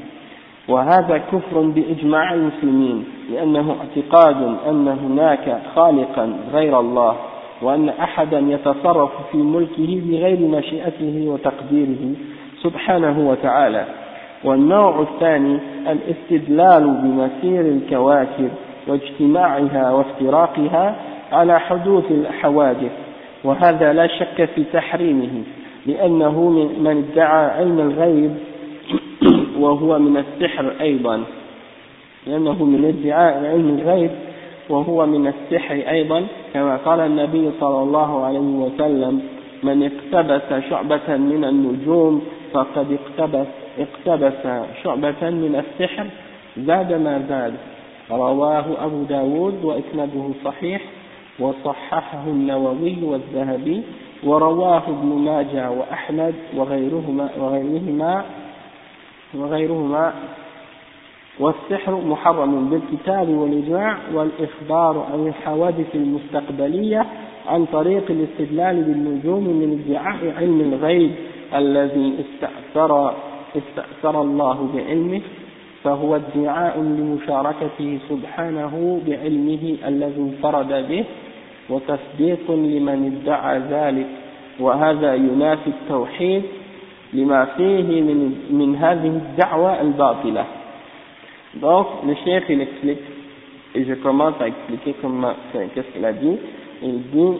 [0.68, 7.16] وهذا كفر بإجماع المسلمين لأنه اعتقاد أن هناك خالقا غير الله.
[7.62, 12.14] وأن أحدا يتصرف في ملكه بغير مشيئته وتقديره
[12.62, 13.84] سبحانه وتعالى.
[14.44, 18.50] والنوع الثاني الاستدلال بمسير الكواكب
[18.86, 20.96] واجتماعها وافتراقها
[21.32, 22.92] على حدوث الحوادث.
[23.44, 25.42] وهذا لا شك في تحريمه
[25.86, 28.34] لأنه من ادعى علم الغيب
[29.62, 31.24] وهو من السحر أيضا.
[32.26, 34.10] لأنه من ادعاء علم الغيب
[34.68, 39.22] وهو من السحر أيضا كما قال النبي صلى الله عليه وسلم
[39.62, 43.46] من اقتبس شعبة من النجوم فقد اقتبس
[43.78, 46.06] اقتبس شعبة من السحر
[46.56, 47.54] زاد ما زاد.
[48.10, 50.82] رواه أبو داود وإسناده صحيح
[51.38, 53.82] وصححه النووي والذهبي
[54.24, 58.24] ورواه ابن ماجه وأحمد وغيرهما وغيرهما
[59.34, 60.12] وغيرهما
[61.40, 67.06] والسحر محرم بالكتاب والإجماع والإخبار عن الحوادث المستقبلية
[67.46, 71.10] عن طريق الاستدلال بالنجوم من ادعاء علم الغيب
[71.54, 73.14] الذي استأثر
[73.56, 75.20] استأثر الله بعلمه
[75.84, 81.04] فهو ادعاء لمشاركته سبحانه بعلمه الذي انفرد به
[81.70, 84.06] وتصديق لمن ادعى ذلك.
[84.60, 86.42] وهذا ينافي التوحيد
[87.12, 90.44] لما فيه من, من هذه الدعوة الباطلة.
[91.54, 93.00] Donc, le chef, il explique,
[93.74, 96.36] et je commence à expliquer comment, qu'est-ce qu'il a dit.
[96.82, 97.38] Il dit,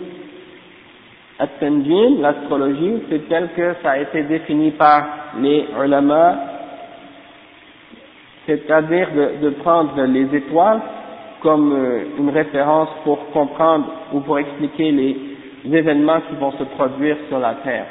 [1.38, 5.04] At-Tanjim, l'astrologie, c'est tel que ça a été défini par
[5.38, 6.34] les ulama,
[8.46, 10.80] c'est-à-dire de, de, prendre les étoiles
[11.42, 15.16] comme euh, une référence pour comprendre ou pour expliquer les
[15.76, 17.86] événements qui vont se produire sur la Terre.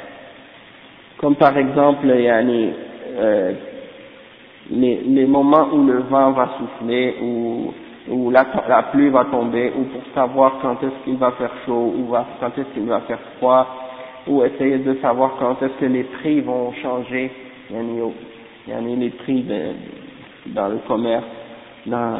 [1.18, 2.72] Comme par exemple, yani,
[3.16, 3.52] euh,
[4.70, 7.72] les, les moments où le vent va souffler, ou
[8.08, 11.92] où la, la, pluie va tomber, ou pour savoir quand est-ce qu'il va faire chaud,
[11.96, 13.66] ou quand est-ce qu'il va faire froid,
[14.26, 17.30] ou essayer de savoir quand est-ce que les prix vont changer,
[17.70, 17.76] il
[18.68, 19.44] y a les prix
[20.46, 21.24] dans le commerce,
[21.86, 22.18] dans,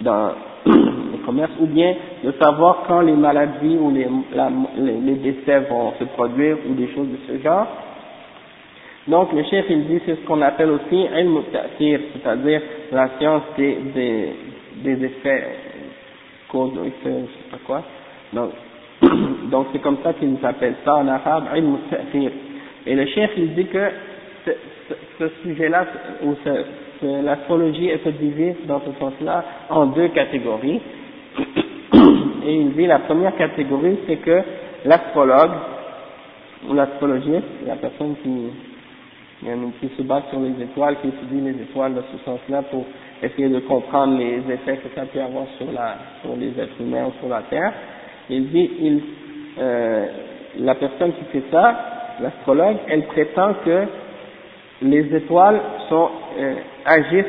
[0.00, 0.32] dans
[0.66, 5.60] le commerce, ou bien de savoir quand les maladies ou les, la, les, les, décès
[5.60, 7.66] vont se produire, ou des choses de ce genre.
[9.08, 12.62] Donc le chef il dit c'est ce qu'on appelle aussi ilm c'est-à-dire
[12.92, 14.28] la science des, des,
[14.76, 15.44] des effets,
[16.48, 17.82] cause, effet, je sais pas quoi.
[18.32, 18.50] Donc
[19.50, 22.30] Donc c'est comme ça qu'ils appellent ça en arabe ilm al-ta'thir.
[22.86, 23.90] Et le chef il dit que
[24.46, 24.50] ce,
[24.88, 25.86] ce, ce sujet-là,
[26.24, 26.34] ou
[27.24, 30.80] l'astrologie est divisée dans ce sens-là en deux catégories.
[32.44, 34.42] Et il dit la première catégorie c'est que
[34.84, 35.52] l'astrologue
[36.68, 38.30] ou l'astrologiste, la personne qui,
[39.80, 42.84] qui se base sur les étoiles, qui étudie les étoiles dans ce sens-là pour
[43.22, 47.06] essayer de comprendre les effets que ça peut avoir sur, la, sur les êtres humains
[47.06, 47.72] ou sur la Terre.
[48.30, 49.02] Il dit, il,
[49.58, 50.06] euh,
[50.60, 51.76] la personne qui fait ça,
[52.20, 53.84] l'astrologue, elle prétend que
[54.82, 57.24] les étoiles sont, euh, agissent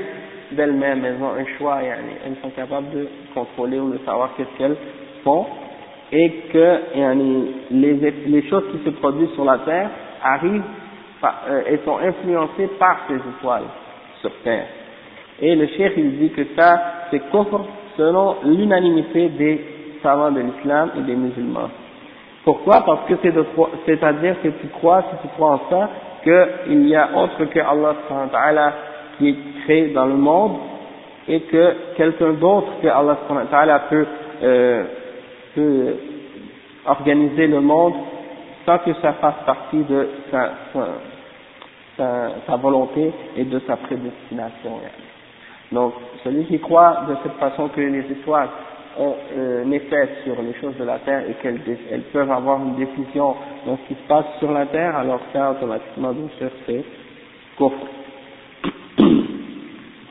[0.51, 4.77] d'elles-mêmes, elles ont un choix, elles sont capables de contrôler ou de savoir qu'est-ce qu'elles
[5.23, 5.47] font,
[6.11, 6.79] et que
[7.71, 7.93] les,
[8.27, 9.89] les choses qui se produisent sur la Terre
[10.23, 10.61] arrivent
[11.23, 13.63] euh, et sont influencées par ces étoiles
[14.21, 14.65] sur Terre.
[15.41, 16.81] Et le cheikh il dit que ça,
[17.11, 17.61] c'est kufr
[17.97, 19.65] selon l'unanimité des
[20.01, 21.69] savants de l'islam et des musulmans.
[22.43, 22.83] Pourquoi?
[22.85, 23.13] Parce que
[23.85, 25.89] c'est à dire que tu crois, si tu crois en ça,
[26.23, 28.73] qu'il y a autre que Allah
[29.17, 30.57] qui est créé dans le monde
[31.27, 34.05] et que quelqu'un d'autre que Allah peut,
[34.43, 34.83] euh,
[35.55, 35.95] peut
[36.85, 37.93] organiser le monde
[38.65, 40.51] sans que ça fasse partie de sa,
[41.97, 44.79] sa, volonté et de sa prédestination.
[45.71, 48.49] Donc, celui qui croit de cette façon que les étoiles
[48.99, 51.59] ont euh, un effet sur les choses de la terre et qu'elles
[52.11, 56.11] peuvent avoir une décision dans ce qui se passe sur la terre, alors ça, automatiquement,
[56.11, 56.83] bien sûr, c'est
[57.57, 57.75] coffre.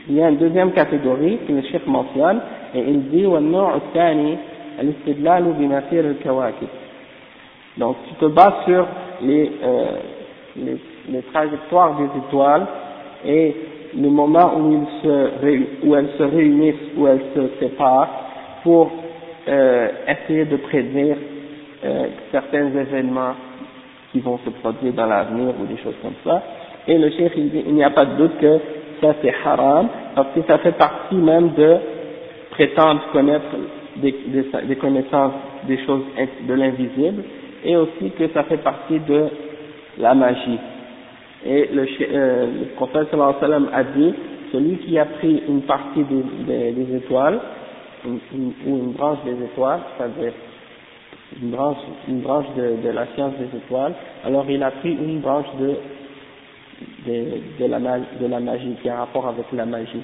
[0.08, 2.40] Il y a une deuxième catégorie que le chef mentionne
[2.74, 3.24] et il dit
[7.76, 8.86] Donc tu te bases sur
[9.22, 9.98] les, euh,
[10.56, 12.66] les les trajectoires des étoiles
[13.24, 13.56] et
[14.00, 18.08] le moment où, ils se, où elles se réunissent, où elles se séparent,
[18.62, 18.90] pour
[19.48, 21.16] euh, essayer de prédire
[21.84, 23.34] euh, certains événements
[24.12, 26.42] qui vont se produire dans l'avenir ou des choses comme ça.
[26.86, 28.58] Et le chef il n'y a pas de doute que
[29.00, 31.76] ça c'est haram, parce que ça fait partie même de
[32.50, 33.44] prétendre connaître
[33.96, 35.32] des connaissances
[35.66, 36.02] des choses
[36.46, 37.22] de l'invisible,
[37.64, 39.26] et aussi que ça fait partie de
[39.98, 40.58] la magie.
[41.44, 44.14] Et le, euh, le prophète sallallahu alayhi wa sallam a dit,
[44.52, 47.40] celui qui a pris une partie des, étoiles,
[48.06, 48.18] ou
[48.66, 50.32] une branche des étoiles, c'est-à-dire
[51.40, 51.76] une branche,
[52.08, 55.74] une branche de, la science des étoiles, alors il a pris une branche de,
[57.06, 57.24] de,
[57.60, 60.02] de, la, de la magie, qui a rapport avec la magie.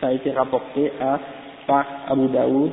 [0.00, 1.18] Ça a été rapporté à,
[1.66, 2.70] par Abu Daoud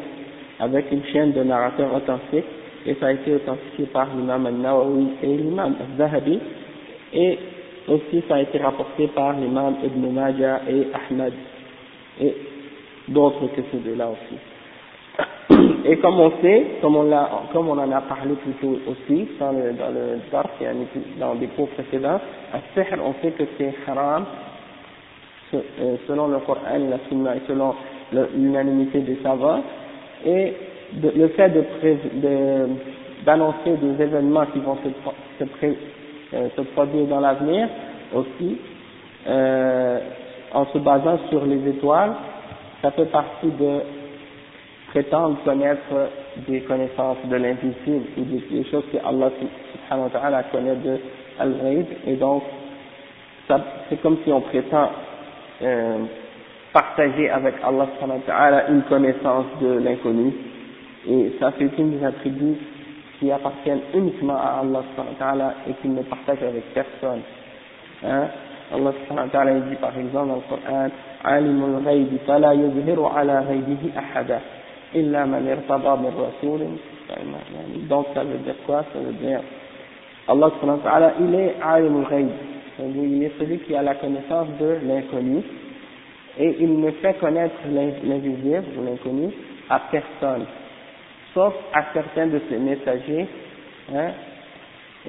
[0.60, 2.46] avec une chaîne de narrateurs authentiques
[2.86, 6.40] et ça a été authentifié par l'imam al-Nawawi et l'imam al-Zahabi
[7.14, 7.40] et
[7.88, 11.34] aussi ça a été rapporté par l'imam Ibn Majah et Ahmad
[12.22, 12.36] et
[13.08, 14.38] d'autres que ces deux-là aussi.
[15.86, 19.28] Et comme on sait, comme on, l'a, comme on en a parlé plus tôt aussi
[19.40, 20.20] dans le, dans le
[21.20, 22.20] dans des cours précédents,
[22.54, 24.26] à sihr, on sait que c'est haram
[25.54, 27.74] euh, selon le Coran la Sunna et selon
[28.36, 29.64] l'unanimité des savants
[30.26, 30.54] et
[31.02, 31.64] le fait de,
[32.22, 32.68] de
[33.26, 35.50] d'annoncer des événements qui vont se, se,
[36.32, 37.68] se produire dans l'avenir
[38.14, 38.58] aussi,
[39.28, 40.00] euh,
[40.54, 42.14] en se basant sur les étoiles,
[42.82, 43.82] ça fait partie de
[44.90, 46.10] prétendre connaître
[46.48, 50.98] des connaissances de l'invisible ou des, choses que Allah subhanahu wa ta'ala connaît de
[51.40, 51.54] al
[52.08, 52.44] et donc
[53.90, 54.90] c'est comme si on prétend
[55.62, 55.98] euh,
[56.74, 60.34] partager avec Allah subhanahu wa ta'ala une connaissance de l'inconnu.
[61.08, 62.58] Et ça fait une des attributs
[63.19, 67.21] qui appartiennent uniquement à Allah subhanahu wa ta'ala et qu'il ne partage avec personne
[68.05, 68.29] hein
[68.73, 70.91] Allah subhanahu wa ta'ala dit par exemple dans le Coran
[71.25, 74.41] عالم الغيب فلا يظهر على غيبه أحدا
[74.95, 76.61] إلا من ارتضى من رسول
[77.89, 79.41] donc ça veut dire quoi ça veut dire
[80.29, 82.31] Allah subhanahu wa ta'ala il est عالم الغيب
[82.79, 85.43] il est celui qui a la connaissance de l'inconnu
[86.39, 87.55] et il ne fait connaître
[88.05, 89.31] l'invisible ou l'inconnu
[89.71, 90.45] à personne
[91.40, 93.26] sauf à certains de ses messagers
[93.96, 94.12] hein,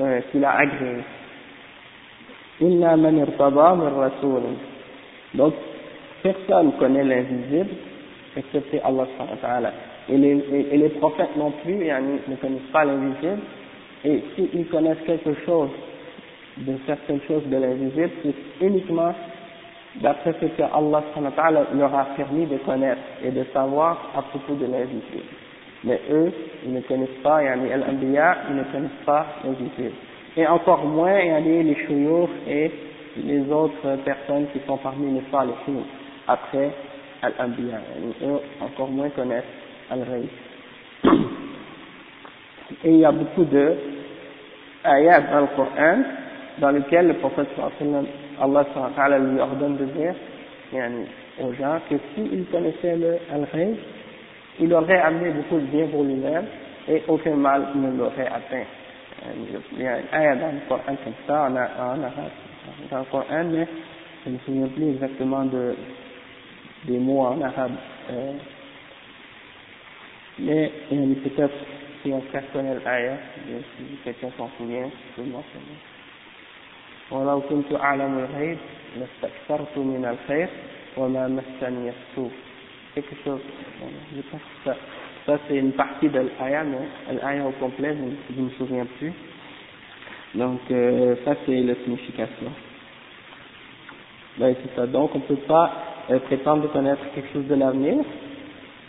[0.00, 1.02] euh, qu'il a agréés.
[2.60, 4.42] Inna man irtada rasul.
[5.34, 5.54] Donc,
[6.22, 7.70] personne connaît l'invisible,
[8.36, 9.72] excepté Allah subhanahu wa ta'ala.
[10.08, 13.42] Et les, prophètes non plus yani, ne connaissent pas l'invisible.
[14.04, 15.70] Et s'ils connaissent quelque chose
[16.58, 19.14] de certaines choses de l'invisible, c'est uniquement
[20.00, 21.02] d'après ce que Allah
[21.74, 25.24] leur a permis de connaître et de savoir à propos de l'invisible.
[25.84, 26.32] Mais eux,
[26.64, 29.94] ils ne connaissent pas, yani al-anbiya, ils ne connaissent pas l'invisible.
[30.36, 32.70] Et encore moins, yani les chouyours et
[33.16, 35.84] les autres personnes qui sont parmi les salihines
[36.28, 36.70] après
[37.22, 37.80] Al-Anbiya.
[38.22, 39.44] Eux encore moins connaissent
[39.90, 40.28] Al-Ghayb.
[42.84, 43.74] Et il y a beaucoup de
[44.84, 45.98] ayats dans le Coran
[46.58, 48.06] dans lesquels le prophète sallallahu
[48.40, 50.14] Allah lui ordonne de dire
[50.72, 51.06] yani,
[51.42, 53.46] aux gens que s'il connaissait le al
[54.59, 56.45] il aurait amené beaucoup de bien pour lui-même
[56.87, 58.63] et aucun mal ne l'aurait atteint.
[59.75, 62.31] Il y a un ayat dans le Coran comme ça, en, en arabe,
[62.91, 63.67] dans le Coran, mais
[64.23, 65.75] je ne me souviens plus exactement de,
[66.85, 67.71] des mots en arabe.
[68.11, 68.33] Euh,
[70.39, 70.71] mais
[71.23, 71.55] peut-être
[72.03, 72.21] si on
[72.53, 73.17] connaît l'ayat,
[73.77, 75.77] si quelqu'un s'en souvient, je peux le mentionner.
[77.11, 78.57] ولو كنت أعلم الغيب
[78.97, 80.49] لاستكثرت من الخير
[80.97, 82.31] وما مسني السوء
[82.94, 83.40] quelque chose.
[84.14, 84.76] Je pense que ça,
[85.26, 87.96] ça c'est une partie de l'ayat mais l'ayat au complet
[88.30, 89.12] je ne me souviens plus.
[90.34, 92.52] Donc euh, ça c'est la signification.
[94.38, 94.86] Ben, c'est ça.
[94.86, 95.72] Donc on ne peut pas
[96.10, 98.04] euh, prétendre connaître quelque chose de l'avenir.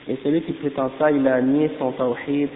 [0.07, 2.49] Et celui qui prétend ça il a nié son tawhid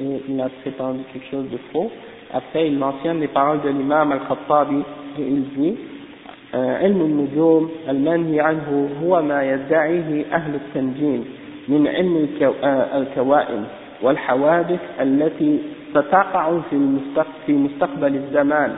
[0.00, 1.90] et il a prétendu quelque chose de faux.
[2.32, 4.82] Après il mentionne les paroles de l'imam al-Khattabi
[5.18, 5.76] et il dit
[6.54, 11.24] علم النجوم المنهي عنه هو ما يدعيه أهل التنجيم
[11.68, 12.28] من علم
[12.94, 13.64] الكوائن
[14.02, 15.58] والحوادث التي
[15.90, 16.58] ستقع
[17.46, 18.76] في مستقبل الزمان.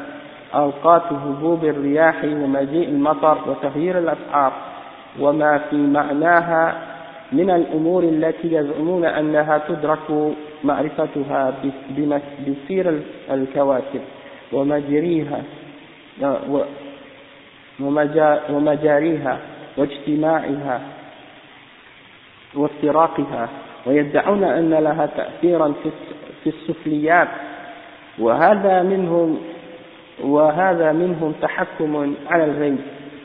[0.54, 4.52] أوقات هبوب الرياح ومجيء المطر وتغيير الأسعار.
[5.20, 6.74] وما في معناها
[7.32, 11.54] من الأمور التي يزعمون أنها تدرك معرفتها
[12.46, 13.00] بسير
[13.30, 14.00] الكواكب.
[14.52, 15.42] ومجريها
[18.50, 19.38] ومجاريها
[19.76, 20.80] واجتماعها
[22.54, 23.48] وافتراقها
[23.86, 25.74] ويدعون أن لها تأثيرا
[26.44, 27.28] في السفليات.
[28.18, 29.38] وهذا منهم
[30.20, 32.78] وهذا منهم تحكم على الغيب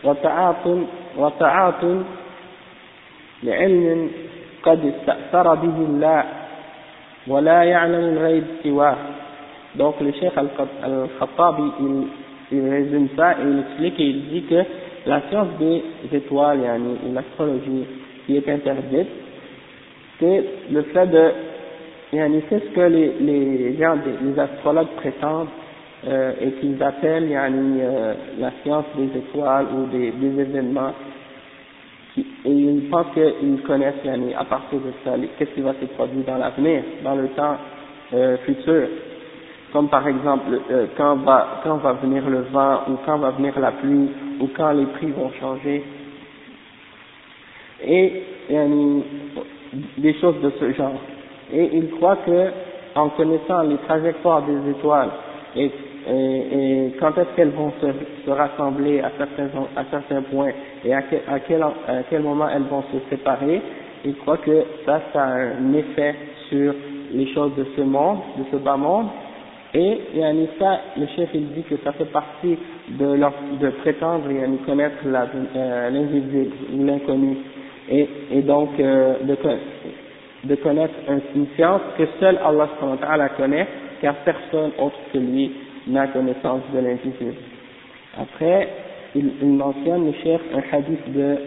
[0.03, 0.67] وتعاط
[1.17, 1.83] وتعاط
[3.43, 4.11] لعلم
[4.63, 6.23] قد استأثر به الله
[7.27, 8.95] ولا يعلم الغيب سواه.
[9.77, 12.07] donc al-Khattabi il,
[12.51, 14.63] il résume ça et il explique et il dit que
[15.05, 17.85] la science des étoiles et l'astrologie
[18.25, 19.07] qui est interdite
[20.19, 21.31] c'est le fait de
[22.11, 25.49] c'est ce que les, gens les astrologues prétendent
[26.07, 30.93] euh, et qu'ils appellent euh, la science des étoiles ou des, des événements
[32.17, 33.93] et ils pensent qu'ils connaissent
[34.37, 37.57] à partir de ça qu'est-ce qui va se produire dans l'avenir, dans le temps
[38.13, 38.87] euh, futur.
[39.77, 43.53] Comme par exemple euh, quand va quand va venir le vent ou quand va venir
[43.59, 44.09] la pluie
[44.41, 45.83] ou quand les prix vont changer.
[47.85, 49.03] Et yani,
[49.99, 50.99] des choses de ce genre.
[51.53, 52.47] Et ils croient que
[52.95, 55.11] en connaissant les trajectoires des étoiles
[55.55, 55.71] et
[56.99, 60.53] quand est-ce qu'elles vont se, se, rassembler à certains, à certains points
[60.83, 63.61] et à quel, à, quel, à quel moment elles vont se séparer,
[64.03, 66.15] il croit que ça, ça a un effet
[66.49, 66.73] sur
[67.11, 69.07] les choses de ce monde, de ce bas monde,
[69.73, 70.47] et yani,
[70.97, 72.57] le chef il dit que ça fait partie
[72.89, 77.37] de, leur, de prétendre de connaître euh, l'invisible ou l'inconnu,
[77.89, 79.15] et, et donc euh,
[80.43, 80.93] de, connaître
[81.35, 83.67] une science que seul Allah connaît,
[84.01, 85.51] car personne autre que lui
[85.89, 87.35] la connaissance de l'invisible.
[88.19, 88.69] Après,
[89.15, 91.37] il, il, mentionne le chef un hadith de,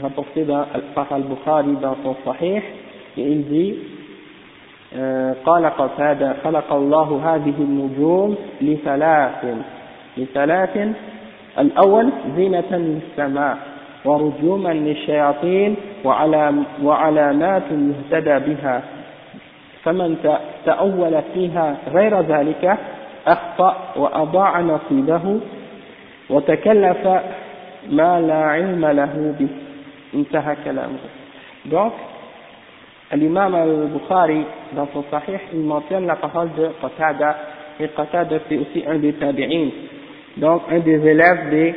[0.00, 0.64] rapporté dans,
[0.94, 2.62] par Al-Bukhari dans son Sahih,
[3.18, 3.74] et il dit
[5.44, 9.44] قال قتادة خلق الله هذه النجوم لثلاث
[10.16, 10.88] لثلاث
[11.58, 13.56] الأول زينة للسماء
[14.04, 15.76] ورجوما للشياطين
[16.82, 18.82] وعلامات يهتدى بها.
[19.82, 20.16] فمن
[20.64, 22.78] تأول فيها غير ذلك
[23.26, 25.40] أخطأ وأضاع نصيبه
[26.30, 27.08] وتكلف
[27.90, 29.48] ما لا علم له به.
[30.14, 30.98] انتهى كلامه.
[31.66, 31.92] Donc
[33.12, 37.36] l'imam al-Bukhari dans son sahih il mentionne la parole de Qatada
[37.78, 39.68] et Qatada c'est aussi un des tabi'in
[40.36, 41.74] donc un des élèves des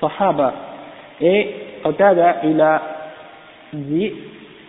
[0.00, 0.54] sahaba
[1.20, 2.82] et Qatada il a
[3.72, 4.12] dit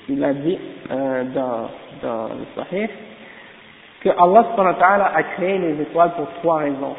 [0.09, 0.57] il a dit
[0.91, 1.69] euh, dans,
[2.01, 2.89] dans le sahih
[4.01, 6.95] que Allah a créé les étoiles pour trois raisons,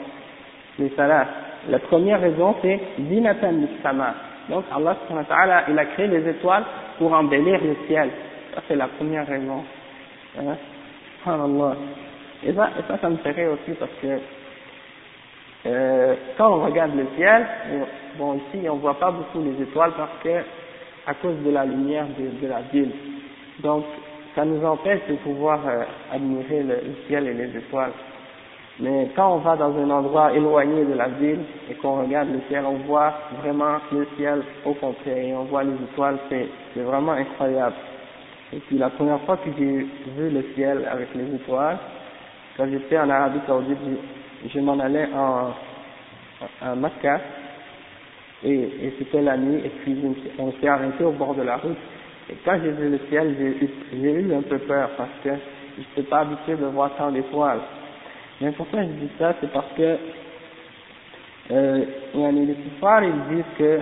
[0.78, 1.26] les salat.
[1.68, 4.14] La première raison c'est dinatan sama.
[4.48, 6.64] Donc Allah il a créé les étoiles
[6.98, 8.10] pour embellir le ciel.
[8.54, 9.64] Ça c'est la première raison.
[10.38, 10.56] Hein?
[12.42, 14.18] Et ça, et ça, ça me ferait aussi parce que
[15.66, 17.46] euh, quand on regarde le ciel,
[18.16, 20.42] bon ici on voit pas beaucoup les étoiles parce que
[21.06, 22.92] à cause de la lumière de, de la ville.
[23.62, 23.84] Donc
[24.34, 25.82] ça nous empêche de pouvoir euh,
[26.12, 26.76] admirer le,
[27.06, 27.92] ciel et les étoiles.
[28.78, 31.40] Mais quand on va dans un endroit éloigné de la ville
[31.70, 35.64] et qu'on regarde le ciel, on voit vraiment le ciel au contraire et on voit
[35.64, 37.74] les étoiles, c'est vraiment incroyable.
[38.52, 39.86] Et puis la première fois que j'ai
[40.16, 41.78] vu le ciel avec les étoiles,
[42.56, 43.78] quand j'étais en Arabie Saoudite,
[44.52, 45.54] je, m'en allais en,
[46.66, 47.20] en Mecca,
[48.42, 49.96] et, et c'était la nuit, et puis
[50.38, 51.76] on s'est arrêté au bord de la route.
[52.28, 53.36] Et quand j'ai vu le ciel,
[53.92, 57.60] j'ai eu un peu peur, parce que je n'étais pas habitué de voir tant d'étoiles.
[58.40, 59.34] Mais pourquoi je dis ça?
[59.40, 59.96] C'est parce que
[61.52, 61.84] euh,
[62.14, 63.80] les kuffars, ils disent que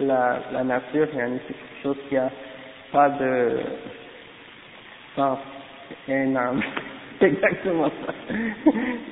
[0.00, 2.30] la, la nature, c'est quelque chose qui a
[2.92, 3.60] pas de
[5.16, 5.38] sens
[6.08, 6.62] énorme.
[7.18, 8.12] C'est exactement ça.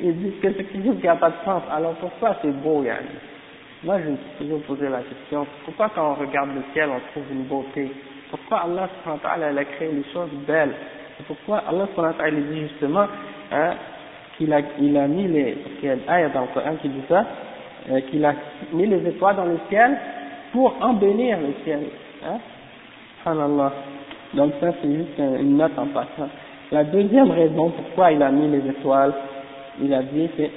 [0.03, 1.63] Ils disent que c'est quelque chose qui n'a pas de sens.
[1.71, 3.05] Alors pourquoi c'est beau, Yann?
[3.83, 7.01] Moi, je me suis toujours posé la question, pourquoi quand on regarde le ciel, on
[7.13, 7.91] trouve une beauté?
[8.29, 10.75] Pourquoi Allah a créé les choses belles?
[11.27, 13.07] Pourquoi Allah a dit justement
[13.51, 13.75] hein,
[14.37, 17.25] qu'il a, il a mis les, il y a une ayah dans qui dit ça,
[17.91, 18.35] euh, qu'il a
[18.73, 19.97] mis les étoiles dans le ciel
[20.53, 21.81] pour embellir le ciel.
[22.23, 22.39] Hein?
[23.23, 23.73] Subhanallah.
[24.35, 26.29] Donc ça c'est juste une note en passant.
[26.71, 29.13] La deuxième raison pourquoi il a mis les étoiles,
[29.81, 30.51] il a dit c'est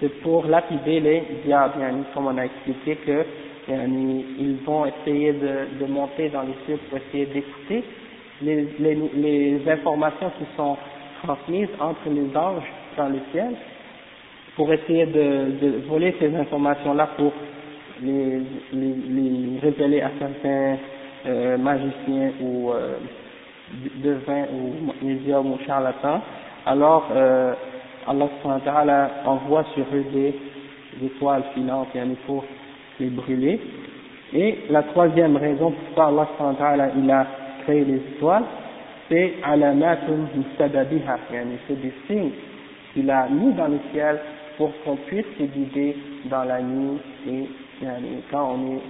[0.00, 1.74] c'est pour lapider les diables,
[2.14, 3.24] comme on a expliqué que
[3.68, 7.82] ils vont essayer de, de monter dans les cieux pour essayer d'écouter
[8.42, 10.76] les, les, les informations qui sont
[11.22, 13.54] transmises entre les anges dans le ciel
[14.56, 17.32] pour essayer de, de voler ces informations-là pour
[18.04, 18.40] les,
[18.72, 20.76] les, révéler à certains
[21.26, 22.94] euh, magiciens ou euh,
[24.02, 26.20] devins ou médiums ou charlatans,
[26.66, 27.54] alors euh,
[28.06, 30.34] Allah envoie sur eux des,
[31.02, 32.44] étoiles filantes et il faut
[33.00, 33.60] les brûler.
[34.32, 36.28] Et la troisième raison pourquoi
[36.60, 37.26] Allah il a
[37.64, 38.44] créé les étoiles,
[39.08, 41.18] c'est alamatun mustadabiha,
[41.68, 42.30] c'est des signes
[42.92, 44.18] qu'il a mis dans le ciel
[44.56, 45.96] pour qu'on puisse se guider
[46.26, 46.98] dans la nuit
[47.28, 47.48] et
[48.30, 48.80] quand on est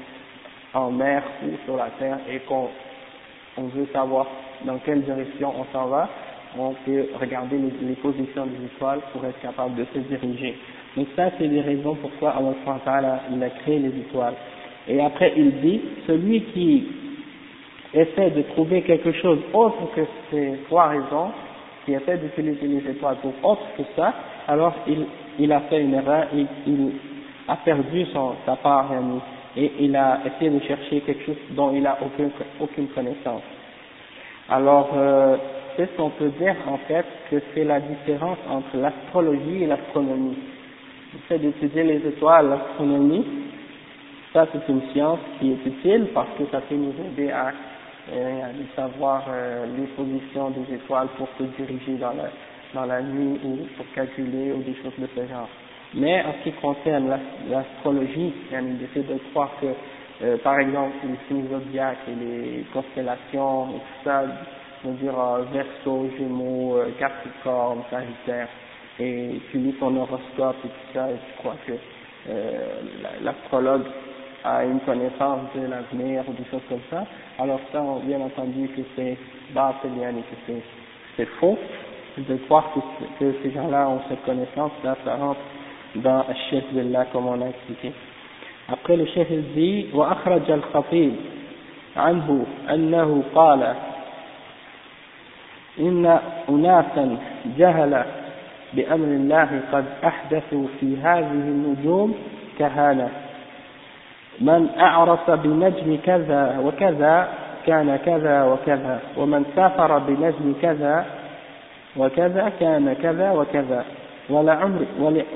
[0.74, 2.68] en mer ou sur la terre et qu'on
[3.56, 4.26] on veut savoir
[4.64, 6.08] dans quelle direction on s'en va,
[6.58, 10.56] on peut regarder les, positions des étoiles pour être capable de se diriger.
[10.96, 14.34] Donc ça, c'est les raisons pourquoi Allah il a créé les étoiles.
[14.88, 16.86] Et après, il dit, celui qui
[17.92, 21.30] essaie de trouver quelque chose autre que ces trois raisons,
[21.84, 24.12] qui essaie d'utiliser les étoiles pour autre que ça,
[24.48, 24.74] alors
[25.38, 26.26] il, a fait une erreur,
[27.48, 28.90] a perdu son, sa part
[29.56, 32.30] et il a essayé de chercher quelque chose dont il n'a aucune,
[32.60, 33.42] aucune connaissance.
[34.48, 35.36] Alors, euh,
[35.76, 40.36] c'est ce qu'on peut dire en fait que c'est la différence entre l'astrologie et l'astronomie?
[41.12, 43.24] Le fait d'étudier les étoiles, l'astronomie,
[44.32, 47.52] ça c'est une science qui est utile parce que ça peut nous aider à,
[48.12, 48.42] euh,
[48.76, 52.30] savoir euh, les positions des étoiles pour se diriger dans la,
[52.74, 55.48] dans la nuit ou pour calculer ou des choses de ce genre.
[55.94, 57.08] Mais en ce qui concerne
[57.48, 59.66] l'astrologie, il essaie de croire que,
[60.24, 64.24] euh, par exemple, les signes zodiaques et les constellations et tout ça,
[64.84, 68.48] veux dire euh, Verseau, Gémeaux, euh, Capricorne, Sagittaire,
[69.00, 71.72] et tu lis ton horoscope et tout ça, et tu crois que
[72.28, 72.80] euh,
[73.22, 73.84] l'astrologue
[74.44, 77.06] a une connaissance de l'avenir ou des choses comme ça,
[77.38, 79.16] alors ça, bien entendu que c'est
[79.52, 80.52] bien et que
[81.16, 81.58] c'est faux,
[82.18, 85.40] de croire que, que ces gens-là ont cette connaissance-là, ça rentre
[85.96, 87.92] dans الشرك بالله comme on a expliqué.
[88.68, 91.12] Après le chef il dit الخطيب
[91.96, 93.74] عنه أنه قال
[95.80, 96.18] إن
[96.48, 97.16] أناسا
[97.58, 98.04] جهل
[98.72, 102.14] بأمر الله قد أحدثوا في هذه النجوم
[102.58, 103.08] كهانة
[104.40, 107.28] من أعرف بنجم كذا وكذا
[107.66, 111.06] كان كذا وكذا ومن سافر بنجم كذا
[111.96, 113.84] وكذا كان كذا وكذا
[114.30, 114.86] ولعمري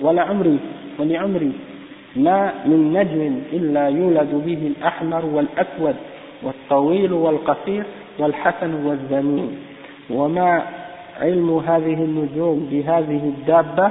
[0.03, 0.59] ولعمري
[0.99, 1.53] ولعمري
[2.17, 5.95] ما من نجم إلا يولد به الأحمر والأسود
[6.43, 7.85] والطويل والقصير
[8.19, 9.59] والحسن والذميم
[10.11, 10.63] وما
[11.21, 13.91] علم هذه النجوم بهذه الدابة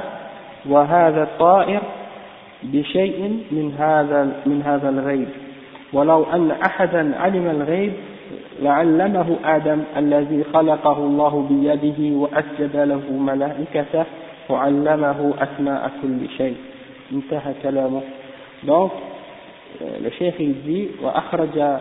[0.70, 1.82] وهذا الطائر
[2.64, 5.28] بشيء من هذا من هذا الغيب.
[5.94, 7.94] ولو أن أحدا علم الغيب
[8.62, 14.06] لعلمه آدم الذي خلقه الله بيده وأسجد له ملائكته
[14.49, 16.57] وعلمه أسماء كل شيء
[17.13, 18.03] انتهى كلامه
[18.67, 18.93] donc
[19.81, 21.79] le chef il dit وأخرج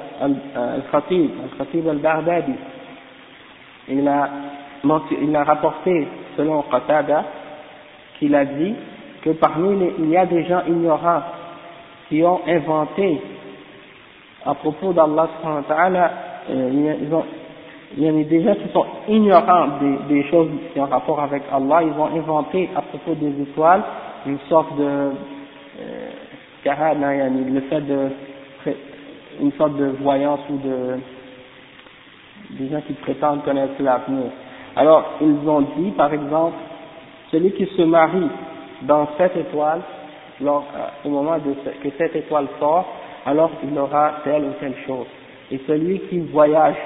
[0.57, 2.55] الخطيب الخطيب البغدادي
[3.89, 4.29] il a
[5.21, 6.07] il a rapporté
[6.37, 7.25] selon Qatada
[8.17, 8.75] qu'il a dit
[9.21, 11.21] que parmi les, il y a des gens ignorants
[12.09, 13.21] qui ont inventé
[14.45, 15.29] à propos d'Allah
[16.49, 17.25] euh, ils ont
[17.96, 21.42] il y a des gens qui sont ignorants des, des, choses qui ont rapport avec
[21.52, 23.82] Allah, ils ont inventé à propos des étoiles
[24.26, 26.10] une sorte de euh,
[26.64, 28.08] le fait de
[29.40, 30.98] une sorte de voyance ou de
[32.58, 34.30] des gens qui prétendent connaître l'avenir.
[34.76, 36.56] Alors, ils ont dit, par exemple,
[37.32, 38.28] celui qui se marie
[38.82, 39.80] dans cette étoile,
[40.40, 42.86] lors, euh, au moment de que cette étoile sort,
[43.24, 45.06] alors il aura telle ou telle chose.
[45.50, 46.76] Et celui qui voyage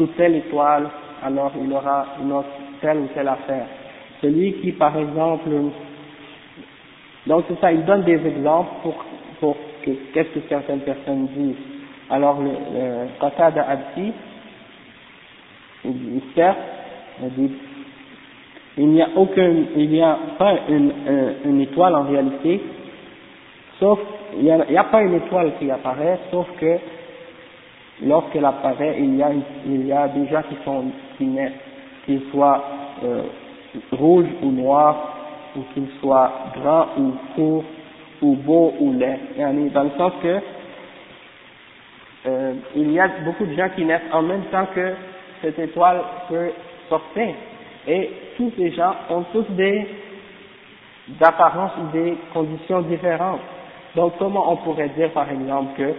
[0.00, 0.88] sous telle étoile,
[1.22, 2.48] alors il aura une autre,
[2.80, 3.66] telle ou telle affaire.
[4.22, 5.50] Celui qui, par exemple,
[7.26, 9.04] donc c'est ça, il donne des exemples pour,
[9.40, 11.56] pour que, qu'est-ce que certaines personnes disent.
[12.08, 14.12] Alors, le, le Qatada Abdi,
[15.84, 17.52] il dit,
[18.78, 22.62] il n'y a aucun, il n'y a pas une, étoile en réalité,
[23.78, 23.98] sauf,
[24.38, 26.78] il n'y a, pas une étoile qui apparaît, sauf que
[28.02, 29.30] lorsqu'elle apparaît, il y a,
[29.66, 30.84] il y a des gens qui sont,
[31.16, 31.52] qui naissent,
[32.06, 32.62] qu'ils soient
[33.04, 33.22] euh,
[33.92, 34.96] rouges ou noirs,
[35.56, 37.64] ou qu'ils soient grands ou courts,
[38.22, 39.18] ou beaux ou laids.
[39.38, 40.40] Dans le sens que
[42.26, 44.92] euh, il y a beaucoup de gens qui naissent en même temps que
[45.42, 46.50] cette étoile peut
[46.88, 47.34] sortir.
[47.88, 49.86] Et tous ces gens ont tous des
[51.20, 53.40] apparences ou des conditions différentes.
[53.96, 55.94] Donc comment on pourrait dire par exemple que,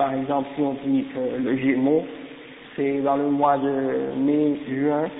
[0.00, 2.04] par exemple si on dit que le Gémeaux,
[2.74, 5.10] c'est dans le mois de mai, juin,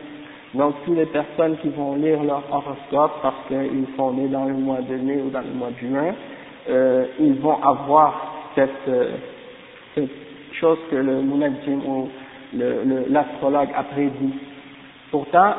[0.54, 4.54] donc toutes les personnes qui vont lire leur horoscope parce qu'ils sont nés dans le
[4.54, 6.14] mois de mai ou dans le mois de juin,
[6.70, 9.16] euh, ils vont avoir cette, euh,
[10.54, 12.08] chose que le Munajjim ou
[13.10, 14.32] l'astrologue a prédit.
[15.10, 15.56] Pourtant,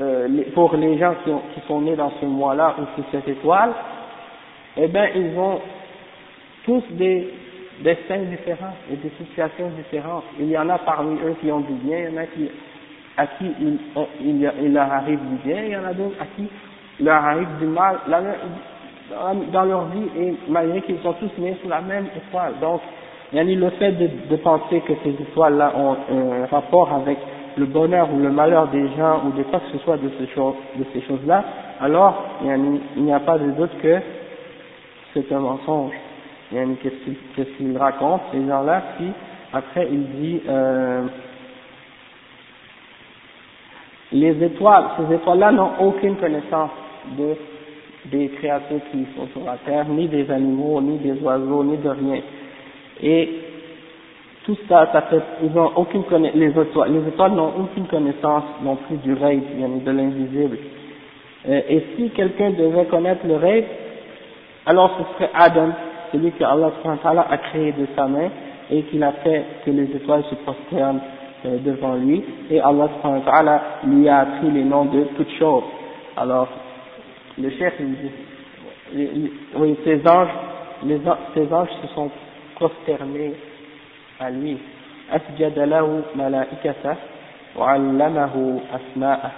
[0.00, 3.70] euh, pour les gens qui, qui, sont nés dans ce mois-là ou sous cette étoile,
[4.76, 5.60] eh bien, ils ont
[6.64, 7.45] tous des
[7.80, 10.24] destins différents et des situations différentes.
[10.38, 12.50] Il y en a parmi eux qui ont du bien, il y en a qui,
[13.16, 13.78] à qui il,
[14.20, 16.48] il, il leur arrive du bien, il y en a d'autres à qui
[16.98, 17.96] il leur arrive du mal
[19.52, 22.54] dans leur vie, et malgré qu'ils sont tous nés sous la même étoile.
[22.60, 22.80] Donc,
[23.32, 27.18] le fait de, de penser que ces étoiles-là ont un rapport avec
[27.56, 30.54] le bonheur ou le malheur des gens ou de quoi que ce soit de choses,
[30.76, 31.44] de ces choses-là,
[31.80, 33.98] alors il n'y a pas de doute que
[35.12, 35.92] c'est un mensonge.
[36.50, 39.06] Qu'est-ce qu'il raconte ces gens-là si
[39.52, 41.02] après il dit euh,
[44.12, 46.70] les étoiles, ces étoiles-là n'ont aucune connaissance
[47.18, 47.36] de
[48.10, 51.88] des créatures qui sont sur la terre, ni des animaux, ni des oiseaux, ni de
[51.88, 52.20] rien.
[53.02, 53.28] Et
[54.44, 58.76] tout ça, ça fait, ils n'ont aucune les étoiles, les étoiles n'ont aucune connaissance non
[58.76, 59.42] plus du rêve,
[59.84, 60.58] de l'invisible.
[61.48, 63.64] Euh, et si quelqu'un devait connaître le rêve,
[64.66, 65.70] alors ce serait Adam,
[66.11, 66.71] celui que Allah
[67.29, 68.29] a créé de sa main
[68.69, 71.01] et qu'il a fait que les étoiles se prosternent
[71.45, 72.23] euh, devant lui.
[72.49, 72.89] Et Allah
[73.85, 75.63] lui a appris les noms de toutes choses.
[76.17, 76.47] Alors,
[77.37, 80.29] le chef, il dit, oui, ces anges,
[80.83, 80.99] les,
[81.33, 82.09] ces anges se sont
[82.55, 83.33] prosternés
[84.19, 84.57] à lui
[85.11, 86.95] أسجد له ملائكته
[87.57, 89.31] وعلمه أسماء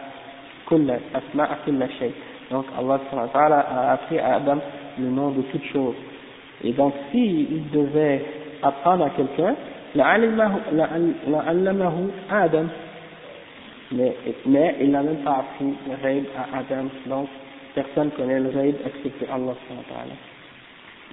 [0.70, 2.14] كل أسماء كل شيء
[2.52, 4.60] donc Allah a appris à Adam
[5.00, 5.96] le nom de toutes choses
[6.65, 8.25] Et donc s'il devait
[8.63, 9.55] apprendre à quelqu'un
[9.95, 10.51] لعلمه
[12.31, 12.67] Adam
[13.91, 17.29] mais, mais il n'a même pas appris le rêve à Adam donc
[17.75, 19.55] personne connaît le rêve excepté Allah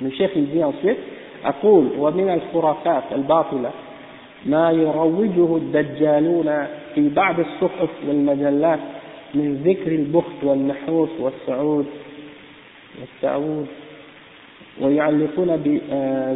[0.02, 0.98] le chef il dit ensuite
[1.46, 3.72] أقول ومن الخرافات الباطلة
[4.46, 8.80] ما يروجه الدجالون في بعض الصحف والمجلات
[9.36, 11.86] من ذكر البخت والنحوس والسعود
[13.00, 13.68] والسعود
[14.81, 15.51] ويعلقون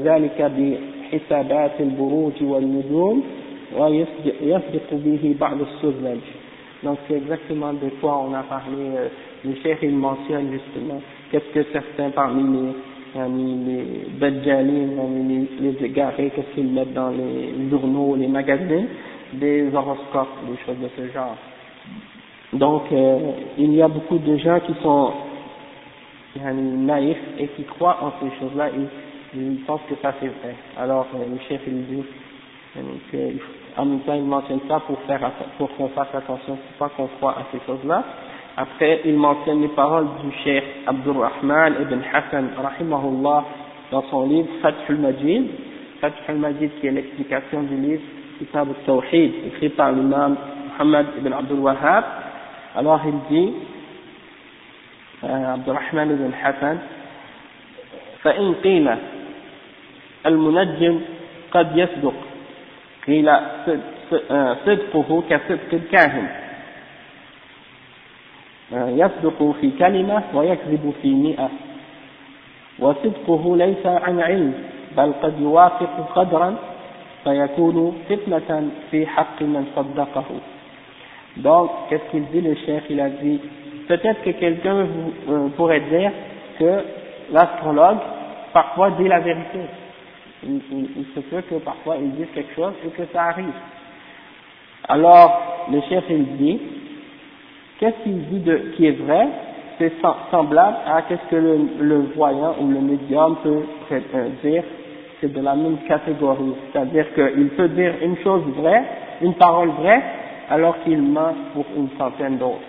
[0.05, 3.23] ذلك بحسابات البروج والنجوم
[3.79, 6.21] ويسبق به بعض السذج
[6.83, 8.85] Donc c'est exactement de quoi on a parlé.
[9.43, 12.73] Le chef il mentionne justement qu'est-ce que certains parmi les
[13.17, 18.89] les badjalines, les, les égarés, qu'est-ce qu'ils mettent dans les journaux, les magazines,
[19.35, 21.37] des horoscopes, des choses de ce genre.
[22.53, 23.19] Donc, euh,
[23.59, 25.13] il y a beaucoup de gens qui sont
[26.36, 30.56] naïfs et qui croient en ces choses-là et ils pensent que ça c'est vrai.
[30.78, 32.04] Alors, euh, le chef il dit
[33.78, 37.08] en même temps il mentionne ça pour faire pour qu'on fasse attention, pour pas qu'on
[37.18, 38.04] croit à ces choses-là.
[38.58, 43.46] Après, il mentionne les paroles du cheikh Abdurrahman ibn Hassan, rahimahullah,
[43.92, 45.46] dans son livre Fath al-Majid.
[46.02, 48.02] Fath al-Majid qui est l'explication du livre
[48.38, 50.36] Kitab al-Tawhid, écrit par l'imam
[50.74, 52.04] Muhammad ibn Abdul Wahhab.
[52.76, 53.54] Alors il dit,
[55.24, 56.78] euh, Abdurrahman ibn Hassan,
[58.24, 58.88] فإن قيل
[60.26, 61.02] المنجم
[61.52, 62.14] قد يصدق
[63.08, 63.30] قيل
[64.66, 66.28] صدقه كصدق الكاهن.
[68.72, 71.50] يصدق في كلمة ويكذب في مئة.
[72.80, 74.54] وصدقه ليس عن علم
[74.98, 76.56] بل قد يوافق قدرا
[77.24, 80.26] فيكون فتنة في حق من صدقه.
[81.38, 83.40] Donc, qu'est-ce qu'il dit le chef Il a dit,
[83.90, 84.88] peut-être que quelqu'un
[85.28, 86.12] euh, pourrait dire
[86.60, 86.84] que
[87.34, 87.98] l'astrologue,
[88.54, 89.60] parfois, dit la vérité.
[90.44, 93.52] Il, se peut que parfois il dise quelque chose et que ça arrive.
[94.88, 96.62] Alors, le chef il dit,
[97.80, 99.28] qu'est-ce qu'il dit de, qui est vrai
[99.80, 99.92] C'est
[100.32, 104.64] semblable à qu'est-ce que le, voyant ou le médium peut euh, dire,
[105.20, 106.54] c'est de la même catégorie.
[106.72, 108.84] C'est-à-dire qu'il peut dire une chose vraie,
[109.22, 110.02] une parole vraie,
[110.50, 112.69] alors qu'il ment pour une centaine d'autres.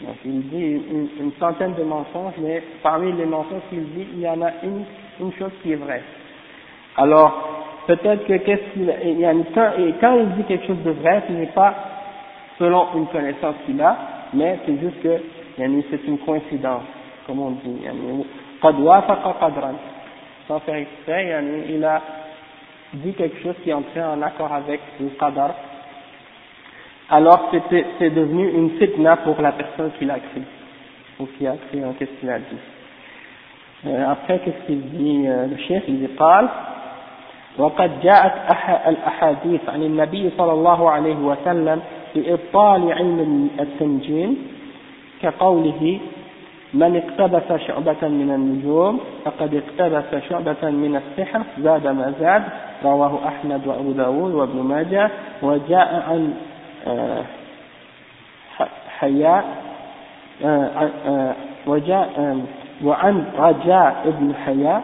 [0.00, 0.82] Donc il dit
[1.20, 4.84] une, centaine de mensonges, mais parmi les mensonges qu'il dit, il y en a une,
[5.20, 6.02] une chose qui est vraie.
[6.96, 7.32] Alors,
[7.86, 10.90] peut-être que qu'est-ce qu'il il y a quand, et quand il dit quelque chose de
[10.90, 11.74] vrai, ce n'est pas
[12.58, 13.96] selon une connaissance qu'il a,
[14.34, 15.18] mais c'est juste que
[15.56, 16.82] c'est une coïncidence,
[17.26, 17.86] comme on dit.
[20.48, 22.02] Sans faire exprès, il a
[22.94, 25.54] dit quelque chose qui entrait en accord avec le qadar,
[27.09, 27.51] alors
[27.99, 30.43] c'est devenu une fitna pour la personne qui l'a écrit,
[31.19, 32.45] ou qui a écrit, qu'est-ce qu'il a dit.
[33.87, 36.47] Euh, après, qu'est-ce qu'il dit euh, le chef Il dit, قال
[37.57, 38.33] وقد جاءت
[38.87, 41.81] الأحاديث عن النبي صلى الله عليه وسلم
[42.15, 44.37] بإبطال علم التنجيم
[45.21, 45.99] كقوله
[46.73, 52.43] من اقتبس شعبة من النجوم فقد اقتبس شعبة من السحر زاد ما زاد
[52.83, 56.33] رواه أحمد وأبو داود وابن ماجه وجاء عن
[58.98, 59.44] حياء
[61.66, 62.38] وجاء
[62.84, 64.82] وعن رجاء ابن حياء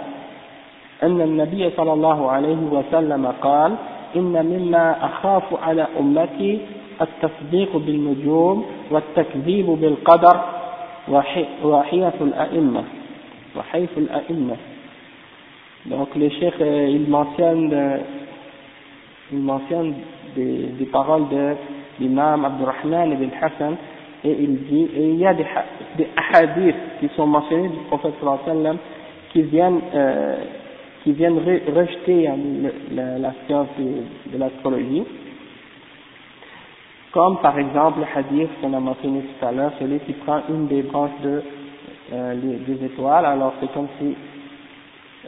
[1.03, 3.75] أن النبي صلى الله عليه وسلم قال
[4.17, 6.61] إن مما أخاف على أمتي
[7.01, 10.41] التصديق بالنجوم والتكذيب بالقدر
[11.65, 12.85] وحيث الأئمة
[13.57, 14.57] وحيث الأئمة.
[15.87, 18.01] Donc le cheikh, il mentionne,
[19.33, 19.95] il mentionne
[20.37, 21.57] des, des paroles de
[22.03, 23.77] l'imam Abdurrahman ibn Hassan
[24.25, 25.47] et il dit, et il y a des,
[25.97, 28.15] des hadiths qui sont mentionnés du prophète
[29.33, 30.37] qui viennent euh,
[31.03, 32.37] qui viennent rejeter hein,
[32.93, 35.03] la, science de, l'astrologie,
[37.11, 40.69] comme par exemple le hadith qu'on a mentionné tout à l'heure, celui qui prend une
[40.69, 41.43] des branches de,
[42.13, 42.35] euh,
[42.67, 44.15] des étoiles, alors c'est comme si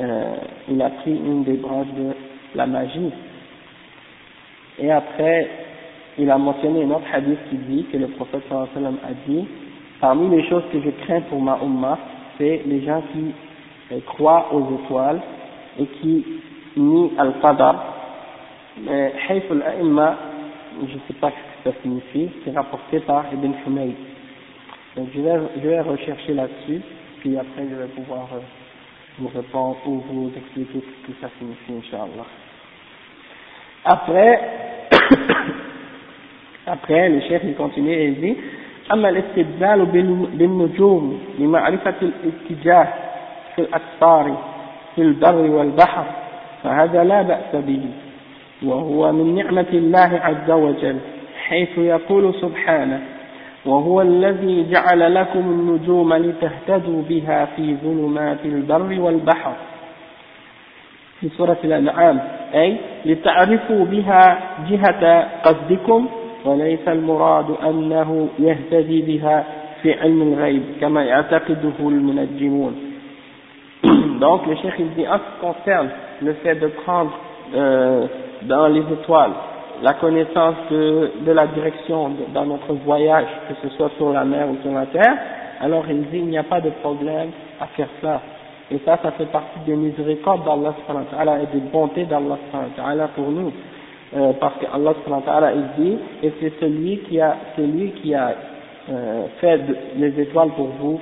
[0.01, 0.35] euh,
[0.69, 2.13] il a pris une des branches de
[2.55, 3.13] la magie.
[4.79, 5.64] Et après,
[6.19, 8.99] il a mentionné un autre hadith qui dit que le prophète sallallahu alayhi wa sallam
[9.05, 9.47] a dit,
[10.01, 11.99] parmi les choses que je crains pour ma ummah,
[12.39, 13.33] c'est les gens qui
[13.93, 15.21] euh, croient aux étoiles
[15.79, 16.25] et qui
[16.77, 17.85] nie al-qadar.
[18.83, 20.17] Mais Hayf al-A'imma,
[20.81, 23.95] je ne sais pas ce que ça signifie, c'est rapporté par Ibn Humayd.
[24.97, 26.81] Donc je vais, je vais rechercher là-dessus,
[27.21, 28.39] puis après je vais pouvoir euh,
[29.19, 32.27] vous répondre ou vous expliquer ce que ça signifie, Inch'Allah.
[33.85, 34.41] Après,
[36.67, 38.37] après le chef il continue et il dit
[38.93, 39.85] أما الاستدلال
[40.35, 42.89] بالنجوم لمعرفة الاتجاه
[43.57, 44.37] في الأسفار
[44.95, 46.05] في البر والبحر
[46.63, 47.81] فهذا لا بأس به
[48.63, 50.97] وهو من نعمة الله عز وجل
[51.49, 53.01] حيث يقول سبحانه
[53.67, 59.53] وهو الذي جعل لكم النجوم لتهتدوا بها في ظلمات البر والبحر.
[61.21, 62.21] في سورة الأنعام
[62.55, 64.39] أي لتعرفوا بها
[64.71, 66.09] جهة قصدكم
[66.46, 69.46] وليس المراد أنه يهتدي بها
[69.82, 72.76] في علم الغيب كما يعتقده المنجمون
[74.20, 75.90] Donc le cheikh il dit en ce qui concerne
[76.22, 77.12] le fait de prendre
[77.56, 78.06] euh,
[78.44, 79.32] dans les étoiles
[79.82, 84.26] la connaissance de, de la direction de, dans notre voyage, que ce soit sur la
[84.26, 85.16] mer ou sur la terre,
[85.62, 87.30] alors il dit il n'y a pas de problème
[87.62, 88.22] à faire ça.
[88.72, 92.38] Et ça, ça fait partie des miséricordes d'Allah et des bontés d'Allah
[93.16, 93.52] pour nous.
[94.17, 98.35] Euh, parce qu'Allah il dit, et c'est celui qui a, celui qui a
[98.89, 99.61] euh, fait
[99.97, 101.01] les étoiles pour vous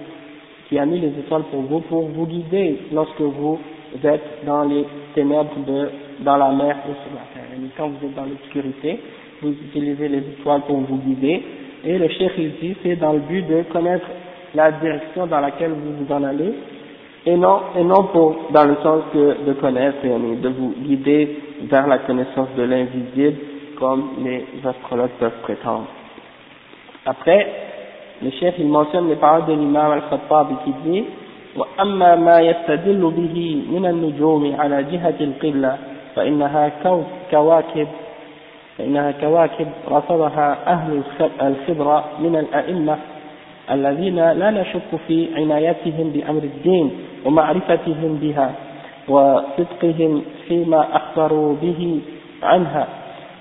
[0.72, 3.58] qui a mis les étoiles pour vous, pour vous guider lorsque vous
[4.02, 5.90] êtes dans les ténèbres de,
[6.24, 7.50] dans la mer ou sur la terre.
[7.54, 8.98] Et quand vous êtes dans l'obscurité,
[9.42, 11.42] vous utilisez les étoiles pour vous guider.
[11.84, 12.32] Et le cheikh
[12.62, 14.06] dit, c'est dans le but de connaître
[14.54, 16.54] la direction dans laquelle vous vous en allez,
[17.26, 21.87] et non, et non pour, dans le sens que de connaître, de vous guider vers
[21.87, 23.37] la connaissance de l'invisible,
[23.79, 25.87] comme les astrologues peuvent prétendre.
[27.05, 27.47] Après,
[28.21, 31.05] le chef il mentionne les paroles de l'imam al-Khattabi qui dit
[31.57, 35.77] وأما ما يستدل به من النجوم على جهة القبلة
[36.15, 36.71] فإنها
[37.31, 37.87] كواكب
[38.77, 41.01] فإنها كواكب رصدها أهل
[41.41, 42.97] الخبرة من الأئمة
[43.71, 46.91] الذين لا نشك في عنايتهم بأمر الدين
[47.25, 48.51] ومعرفتهم بها
[49.08, 52.00] وصدقهم فيما أخبروا به
[52.42, 52.86] عنها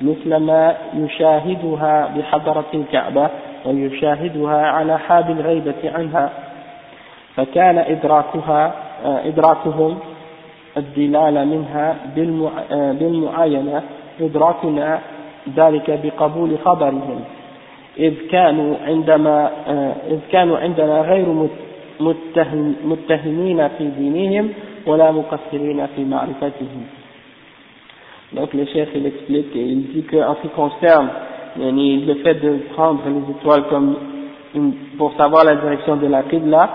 [0.01, 3.29] مثل ما يشاهدها بحضرة الكعبة
[3.65, 6.29] ويشاهدها على حال الغيبة عنها.
[7.35, 8.73] فكان إدراكها
[9.05, 9.97] إدراكهم
[10.77, 11.95] الدلالة منها
[12.99, 13.81] بالمعاينة
[14.21, 14.99] إدراكنا
[15.55, 17.19] ذلك بقبول خبرهم.
[17.99, 19.49] إذ كانوا عندما
[20.09, 21.47] إذ كانوا عندنا غير
[22.85, 24.49] متهمين في دينهم
[24.86, 26.86] ولا مقصرين في معرفتهم
[28.32, 31.08] Donc le chef il explique et il dit qu'en ce qui concerne
[31.58, 33.96] le fait de prendre les étoiles comme
[34.54, 36.68] une, pour savoir la direction de la Qibla,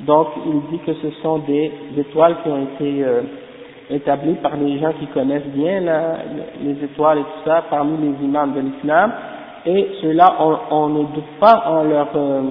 [0.00, 3.22] donc il dit que ce sont des étoiles qui ont été euh,
[3.90, 6.18] établies par les gens qui connaissent bien la,
[6.62, 9.12] les étoiles et tout ça parmi les imams de l'islam
[9.66, 12.42] et ceux-là on, on, ne doute pas en leur euh,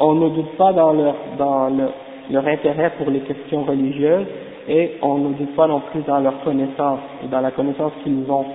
[0.00, 1.90] on ne doute pas dans leur dans leur,
[2.31, 4.27] leur intérêt pour les questions religieuses
[4.67, 8.29] et on ne doute pas non plus dans leur connaissance et dans la connaissance qu'ils
[8.29, 8.45] ont.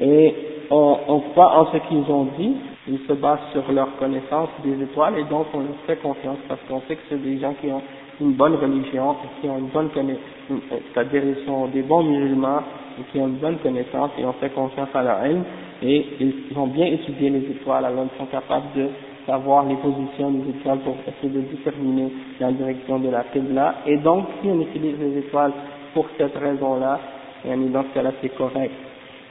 [0.00, 0.34] Et
[0.70, 2.56] on, on croit en ce qu'ils ont dit,
[2.88, 6.60] ils se basent sur leur connaissance des étoiles et donc on leur fait confiance parce
[6.68, 7.82] qu'on sait que c'est des gens qui ont
[8.20, 12.62] une bonne religion, qui ont une bonne connaissance, c'est-à-dire ils sont des bons musulmans
[12.98, 15.44] et qui ont une bonne connaissance et on fait confiance à leur haine
[15.82, 18.88] et ils ont bien étudié les étoiles alors ils sont capables de
[19.25, 23.75] savoir les positions des étoiles pour essayer de déterminer la direction de la Qibla.
[23.85, 25.51] Et donc, si on utilise les étoiles
[25.93, 26.99] pour cette raison-là,
[27.45, 28.71] dans ce cas-là, c'est correct.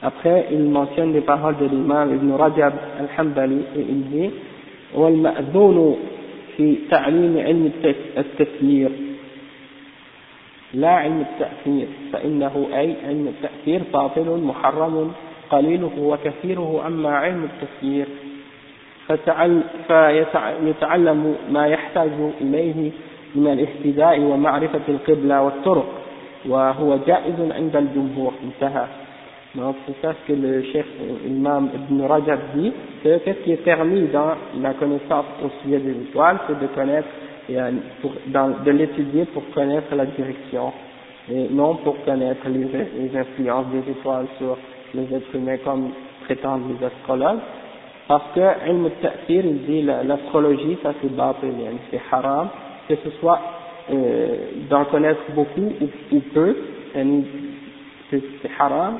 [0.01, 4.29] Après, il mentionne les paroles de l'imam Ibn Rajab al-Hambali et il dit
[4.95, 5.97] والمأذون
[6.57, 7.71] في تعليم علم
[8.17, 8.91] التفسير
[10.73, 15.11] لا علم التأثير فإنه أي علم التأثير باطل محرم
[15.49, 18.07] قليله وكثيره أما علم التفسير
[19.87, 22.09] فيتعلم ما يحتاج
[22.41, 22.91] إليه
[23.35, 25.85] من الاهتداء ومعرفة القبلة والطرق
[26.45, 28.85] وهو جائز عند الجمهور انتهى
[29.55, 30.85] Donc c'est ça ce que le chef
[31.25, 32.71] imam Ibn Rajab dit,
[33.03, 37.07] que qu'est-ce qui est permis dans la connaissance au sujet des étoiles, c'est de connaître,
[37.49, 37.55] et
[38.01, 40.73] pour, dans, de l'étudier pour connaître la direction,
[41.31, 42.67] et non pour connaître les,
[43.01, 44.57] les influences des étoiles sur
[44.93, 45.89] les êtres humains comme
[46.25, 47.39] prétendent les astrologues.
[48.12, 48.40] Parce que
[49.30, 51.48] il dit l'astrologie, ça c'est bâtil,
[51.90, 52.50] c'est haram,
[52.86, 53.40] que ce soit
[53.90, 54.36] euh,
[54.68, 55.72] d'en connaître beaucoup
[56.12, 56.54] ou, peu,
[58.10, 58.98] c'est haram.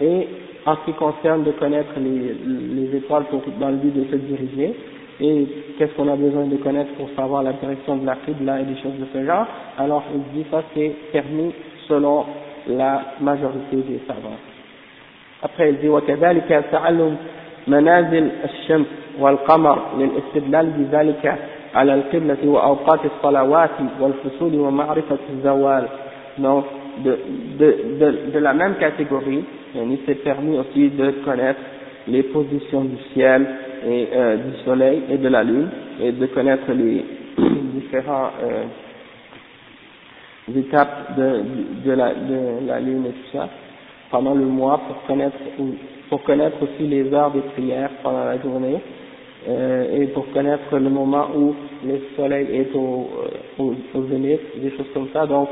[0.00, 0.28] Et
[0.64, 4.76] en ce qui concerne de connaître les, étoiles pour, dans le but de se diriger,
[5.20, 5.46] et
[5.76, 8.80] qu'est-ce qu'on a besoin de connaître pour savoir la direction de la là et des
[8.80, 9.46] choses de ce genre,
[9.76, 11.52] alors il dit ça c'est permis
[11.88, 12.26] selon
[12.68, 14.38] la majorité des savants.
[15.42, 15.88] Après il dit
[17.67, 18.87] منازل الشمس
[19.19, 21.35] والقمر للاستدلال بذلك
[21.75, 23.69] على القبلة وأوقات الصلوات
[24.01, 25.87] والفصول ومعرفة الزوال
[26.39, 26.65] donc
[27.03, 27.17] de,
[27.59, 27.67] de,
[27.99, 29.43] de, de la même catégorie
[29.75, 31.59] il s'est permis aussi de connaître
[32.07, 33.45] les positions du ciel
[33.87, 35.69] et euh, du soleil et de la lune
[36.01, 37.03] et de connaître les
[37.73, 38.63] différents euh,
[40.55, 41.41] étapes de,
[41.85, 43.49] de, la, de la lune et tout ça
[44.09, 45.37] pendant le mois pour connaître
[46.11, 48.77] pour connaître aussi les heures des prières pendant la journée
[49.49, 51.53] euh, et pour connaître le moment où
[51.85, 53.09] le soleil est au,
[53.59, 55.25] euh, au, au zénith, des choses comme ça.
[55.25, 55.49] Donc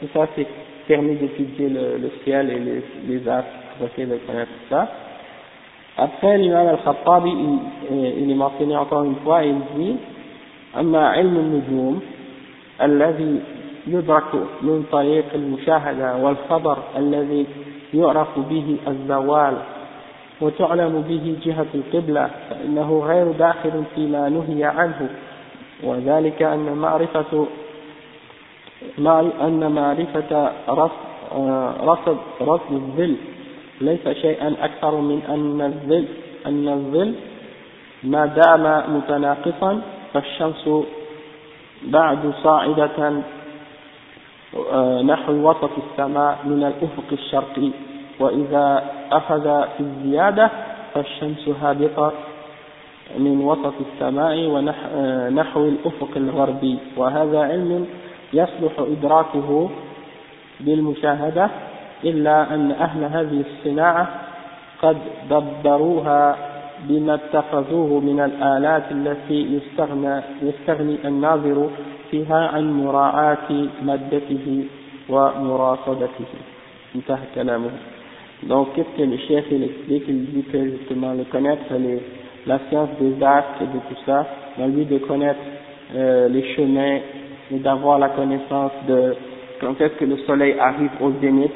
[0.00, 0.46] tout ça c'est
[0.86, 4.88] permis d'étudier le, le, ciel et les, les astres pour essayer de connaître ça.
[5.96, 9.96] Après l'imam al-Khattabi il, il est mentionné encore une fois il dit
[10.80, 12.00] أما علم النجوم
[12.82, 13.40] الذي
[13.86, 17.46] يدرك من طريق المشاهدة والخبر الذي
[17.94, 19.54] يعرف به الزوال
[20.41, 25.09] وتعلم به جهة القبلة فإنه غير داخل فيما نهي عنه.
[25.83, 27.47] وذلك أن معرفة
[29.41, 30.51] أن معرفة
[31.83, 33.15] رصد رصد الظل
[33.81, 36.05] ليس شيئا أكثر من أن الظل
[36.45, 37.13] أن الظل
[38.03, 39.81] ما دام متناقصا
[40.13, 40.69] فالشمس
[41.83, 43.21] بعد صاعدة
[45.01, 47.71] نحو وسط السماء من الأفق الشرقي.
[48.19, 50.51] وإذا أخذ في الزيادة
[50.93, 52.11] فالشمس هابطة
[53.17, 56.77] من وسط السماء ونحو الأفق الغربي.
[56.97, 57.87] وهذا علم
[58.33, 59.69] يصلح إدراكه
[60.59, 61.49] بالمشاهدة
[62.03, 64.07] إلا أن أهل هذه الصناعة
[64.81, 64.97] قد
[65.29, 66.35] دبروها
[66.79, 71.69] بما اتخذوه من الآلات التي يستغنى يستغني الناظر
[72.11, 74.65] فيها عن مراعاة مادته
[75.09, 76.25] ومراصدته.
[76.95, 77.69] انتهى كلامه.
[78.43, 80.03] Donc, qu'est-ce que le chef il explique?
[80.07, 81.63] Il dit que justement, le connaître
[82.45, 84.25] la science des actes et de tout ça,
[84.57, 85.39] dans but de connaître
[85.95, 86.99] euh, les chemins
[87.51, 89.15] et d'avoir la connaissance de
[89.59, 91.51] quand est-ce que le soleil arrive au zénith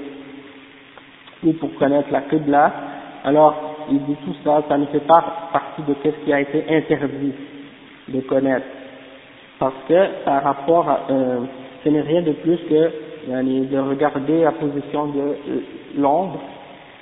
[1.43, 2.73] ou pour connaître la Qibla,
[3.23, 3.55] alors
[3.89, 7.33] il dit tout ça, ça ne fait pas partie de ce qui a été interdit
[8.09, 8.65] de connaître.
[9.59, 11.39] Parce que par rapport à, euh,
[11.83, 12.91] ce n'est rien de plus que
[13.25, 15.35] de regarder la position de
[15.97, 16.39] l'ombre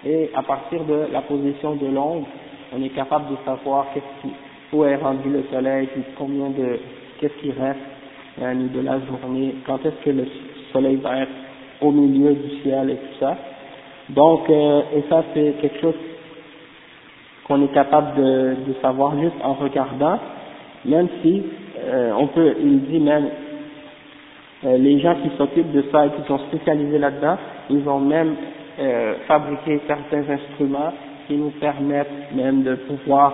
[0.06, 2.28] et à partir de la position de l'ombre,
[2.74, 4.34] on est capable de savoir qu'est-ce qui,
[4.74, 6.80] où est rendu le soleil, combien de,
[7.20, 7.80] qu'est-ce qui reste
[8.40, 10.26] de la journée, quand est-ce que le
[10.72, 11.32] soleil va être
[11.82, 13.38] au milieu du ciel et tout ça.
[14.10, 15.96] Donc, euh, et ça c'est quelque chose
[17.48, 20.20] qu'on est capable de, de, savoir juste en regardant,
[20.86, 21.44] même si
[21.84, 23.30] euh, on peut, il dit même,
[24.64, 27.38] euh, les gens qui s'occupent de ça et qui sont spécialisés là-dedans,
[27.70, 28.36] ils ont même
[28.81, 30.93] euh, fabriqué certains instruments
[31.27, 33.33] qui nous permettent même de pouvoir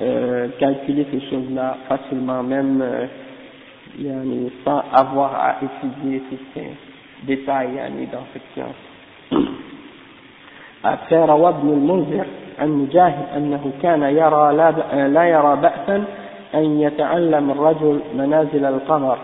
[0.00, 3.06] euh, calculer ces choses-là facilement, même euh,
[4.64, 6.22] sans avoir à étudier
[6.54, 6.62] ces
[7.26, 7.80] détails
[8.12, 8.74] dans cette science.
[10.82, 12.26] Après روى ابن المنذر
[12.58, 14.70] عن مجاهد أنه كان يرى لا,
[15.08, 16.04] لا يرى بأسا
[16.54, 19.18] أن يتعلم الرجل منازل القمر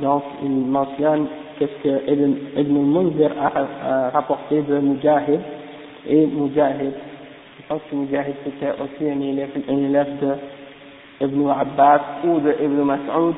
[0.00, 1.26] donc il mentionne
[1.57, 5.39] qu'est-ce que Ibn, Ibn al-Munzir a, rapporté de Mujahid
[6.07, 6.93] et Mujahid.
[7.59, 12.51] Je pense que Mujahid c'était aussi un élève, un élève de Ibn Abbas ou de
[12.63, 13.35] Ibn Mas'ud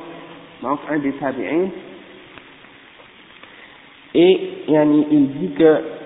[0.62, 1.68] donc un des tabi'in
[4.14, 5.98] et il dit que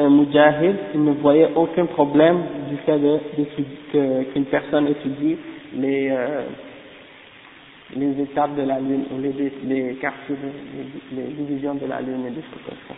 [0.00, 2.38] un Mujahid ne voyait aucun problème
[2.70, 2.98] du fait
[4.32, 5.36] qu'une personne étudie
[5.74, 6.42] les euh,
[7.96, 12.26] les étapes de la lune ou les, les quartiers, de, les, divisions de la lune
[12.26, 12.94] et des choses comme ça.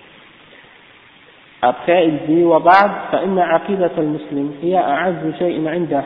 [1.63, 6.03] Après, il dit وبعد فإن عقيدة المسلم هي أعز شيء عنده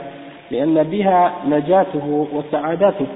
[0.51, 3.07] لأن بها نجاته وسعادته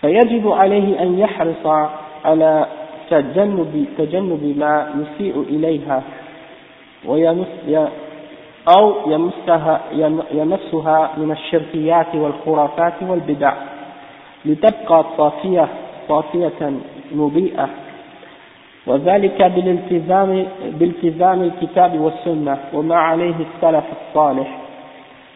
[0.00, 1.66] فيجب عليه أن يحرص
[2.24, 2.66] على
[3.10, 6.02] تجنب تجنب ما يسيء إليها
[7.04, 7.46] ويمس
[8.76, 9.80] أو يمسها
[10.32, 13.54] يمسها من الشركيات والخرافات والبدع
[14.44, 15.68] لتبقى صافية
[16.08, 16.72] صافية
[17.14, 17.68] مضيئة.
[18.86, 24.58] وذلك بالالتزام بالتزام الكتاب والسنة وما عليه السلف الصالح.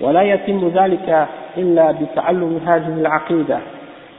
[0.00, 3.58] ولا يتم ذلك إلا بتعلم هذه العقيدة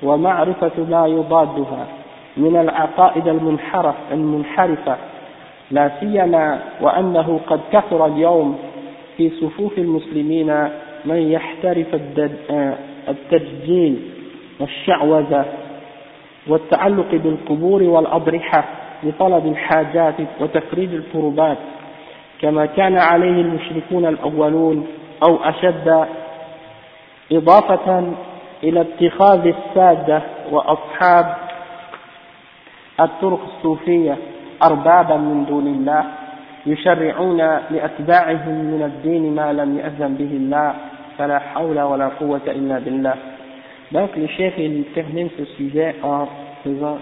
[0.03, 1.88] ومعرفة ما يضادها
[2.38, 4.97] من العقائد المنحرف المنحرفة.
[5.71, 8.57] لا سيما وأنه قد كثر اليوم
[9.17, 10.69] في صفوف المسلمين
[11.05, 11.88] من يحترف
[13.09, 13.99] التدجيل.
[14.60, 15.45] والشعوذة
[16.47, 18.66] والتعلق بالقبور والأضرحة
[19.03, 21.58] لطلب الحاجات وتفريد الكربات
[22.41, 24.88] كما كان عليه المشركون الأولون
[25.28, 26.06] أو أشد
[27.32, 28.14] إضافة
[28.64, 31.36] إلى اتخاذ السادة وأصحاب
[32.99, 34.18] الطرق الصوفية
[34.64, 36.03] أربابا من دون الله
[36.66, 37.38] يشرعون
[37.70, 40.74] لأتباعهم من الدين ما لم يأذن به الله
[41.18, 43.16] فلا حول ولا قوة إلا بالله.
[43.91, 46.27] Donc le chef il termine ce sujet en
[46.63, 46.97] faisant.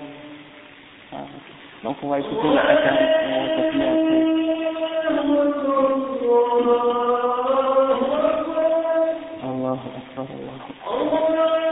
[1.84, 2.62] Donc on va écouter la
[9.44, 11.63] Allah Akbar, Allah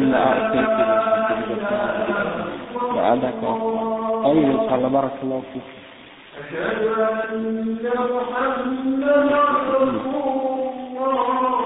[0.00, 1.54] illa a'taytu
[2.96, 3.42] وعدك
[4.24, 5.68] طيب ان بارك الله فيك.
[6.40, 6.80] أشهد
[7.32, 7.78] أن
[8.14, 9.16] محمدا
[9.70, 9.88] رسول
[11.00, 11.59] الله.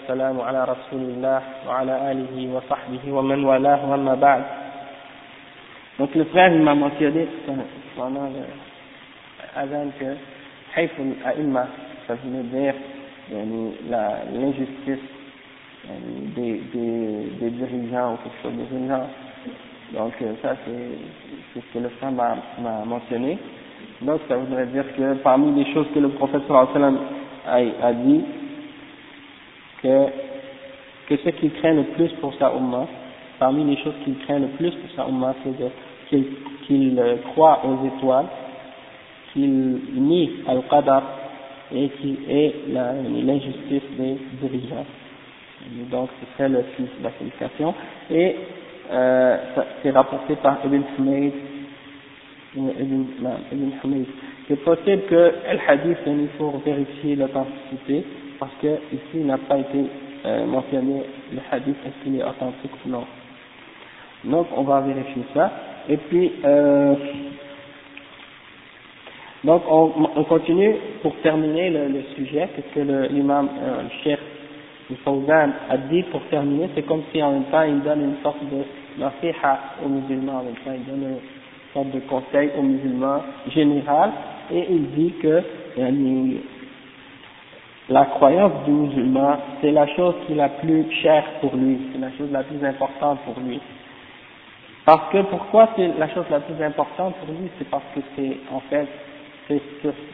[0.00, 4.42] والسلام على رسول الله وعلى آله وصحبه ومن والاه وما بعد
[5.98, 7.26] Donc le frère il m'a mentionné
[7.96, 8.44] pendant le
[9.56, 10.04] Adhan que
[10.76, 11.66] Haïf al-A'imma,
[12.06, 12.74] ça veut dire
[13.32, 15.00] yani, la- l'injustice
[15.88, 19.08] yani, des, des, des dirigeants ou quelque chose de ce genre.
[19.94, 20.98] Donc euh, ça c'est
[21.54, 23.38] c'est ce que le frère m'a m'a mentionné.
[24.02, 26.98] Donc ça voudrait dire que parmi les choses que le prophète sallallahu alayhi wa sallam
[27.82, 28.24] a, a dit,
[29.81, 30.05] que,
[31.07, 32.87] que ce qu'il craint le plus pour sa Ummah,
[33.39, 35.71] parmi les choses qu'il craint le plus pour sa Ummah, c'est
[36.09, 36.25] qu'il
[36.67, 38.27] qu'il, euh, croit aux étoiles,
[39.33, 41.03] qu'il nie Al-Qadar
[41.73, 44.85] et qui est l'injustice des dirigeants.
[45.89, 46.63] Donc ce serait le
[47.03, 47.73] la qualification.
[48.09, 48.35] Et
[48.91, 49.37] euh,
[49.81, 51.33] c'est rapporté par Ibn Humayd,
[52.57, 54.03] euh, Ibn, Ibn.
[54.47, 55.15] C'est possible que
[55.53, 58.03] le hadith, il faut vérifier l'authenticité,
[58.41, 59.85] parce que ici n'a pas été
[60.25, 63.05] euh, mentionné le hadith, est-ce qu'il est authentique ou non.
[64.23, 65.51] Donc on va vérifier ça.
[65.87, 66.95] Et puis, euh,
[69.43, 70.73] donc on, on continue
[71.03, 74.19] pour terminer le, sujet, ce que l'imam, euh, le cheikh
[74.89, 78.23] le Fawzan a dit pour terminer, c'est comme si en même temps il donne une
[78.23, 78.63] sorte de
[78.99, 83.21] nasiha aux musulmans, en même temps il donne une sorte de conseil aux musulmans
[83.53, 84.11] général,
[84.51, 85.43] et il dit que
[87.89, 91.99] la croyance du musulman, c'est la chose qui est la plus chère pour lui, c'est
[91.99, 93.59] la chose la plus importante pour lui.
[94.85, 97.49] Parce que pourquoi c'est la chose la plus importante pour lui?
[97.57, 98.87] C'est parce que c'est en fait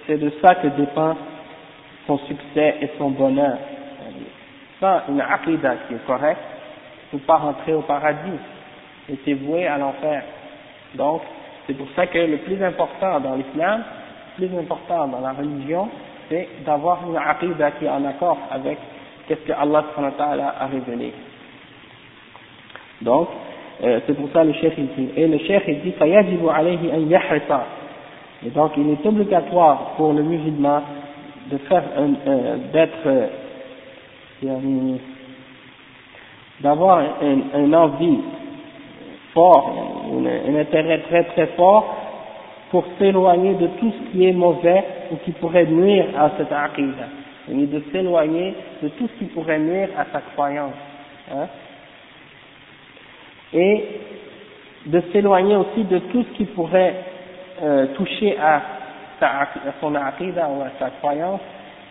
[0.07, 1.15] c'est de ça que dépend
[2.07, 3.57] son succès et son bonheur.
[4.79, 6.41] Sans une aqidah qui est correcte,
[7.09, 8.39] tu ne peux pas rentrer au paradis
[9.09, 10.23] et tu es voué à l'enfer.
[10.95, 11.21] Donc,
[11.65, 13.83] c'est pour ça que le plus important dans l'islam,
[14.39, 15.89] le plus important dans la religion,
[16.29, 18.77] c'est d'avoir une aqidah qui est en accord avec
[19.27, 19.83] qu ce que Allah
[20.59, 21.13] a révélé.
[23.01, 23.27] Donc,
[23.83, 25.93] euh, c'est pour ça le chef il dit, et le chef il dit,
[28.45, 30.81] et donc il est obligatoire pour le musulman
[31.51, 33.27] de faire euh, d'être, euh,
[36.61, 38.19] d'avoir un, envie
[39.33, 39.73] fort,
[40.11, 41.96] un intérêt très très fort
[42.71, 47.07] pour s'éloigner de tout ce qui est mauvais ou qui pourrait nuire à cette aqidah.
[47.49, 48.53] Et de s'éloigner
[48.83, 50.73] de tout ce qui pourrait nuire à sa croyance.
[51.33, 51.47] Hein
[53.53, 53.85] et
[54.85, 56.95] de s'éloigner aussi de tout ce qui pourrait
[57.61, 58.61] euh, toucher à,
[59.19, 59.47] sa, à
[59.81, 61.41] son aqidah ou à sa croyance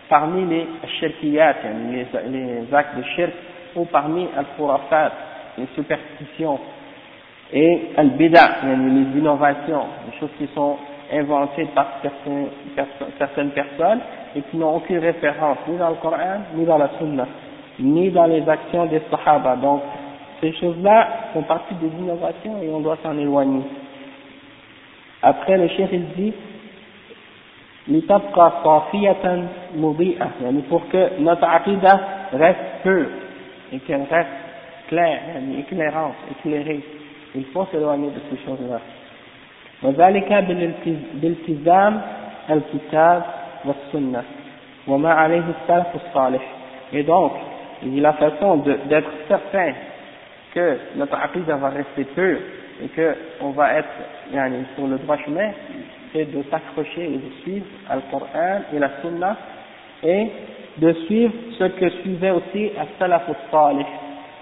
[0.09, 0.67] parmi les
[0.99, 1.55] shirkiyat,
[1.91, 3.33] les, les actes de shirk,
[3.75, 5.11] ou parmi al-khurafat,
[5.57, 6.59] les superstitions,
[7.52, 10.76] et al-bida, les innovations, les choses qui sont
[11.12, 12.46] inventées par certaines,
[13.18, 14.00] certaines personnes
[14.34, 17.26] et qui n'ont aucune référence ni dans le Coran, ni dans la Sunna,
[17.78, 19.56] ni dans les actions des Sahaba.
[19.56, 19.82] Donc,
[20.40, 23.62] ces choses-là font partie des innovations et on doit s'en éloigner.
[25.22, 26.32] Après, le chef il dit,
[27.88, 32.00] لتبقى صافية مضيئة يعني pour que notre aqidah
[32.32, 33.08] reste pure
[33.72, 34.28] et qu'elle reste
[34.88, 36.80] claire, يعني éclairante, éclairée.
[37.36, 38.80] Il faut s'éloigner de ces choses-là.
[39.82, 42.02] وذلك بالالتزام
[42.50, 43.22] الكتاب
[43.64, 44.22] والسنة
[44.86, 46.42] وما عليه السلف الصالح.
[46.92, 47.32] Et donc,
[47.82, 49.72] il dit la façon d'être certain
[50.54, 52.38] que notre aqidah va rester pure
[52.82, 53.88] et que on va être
[54.32, 55.50] yani, sur le droit chemin,
[56.12, 59.36] c'est de s'accrocher et de suivre Al-Qur'an et la Sunna
[60.02, 60.30] et
[60.78, 63.86] de suivre ce que suivait aussi As-Salaf al-Salih.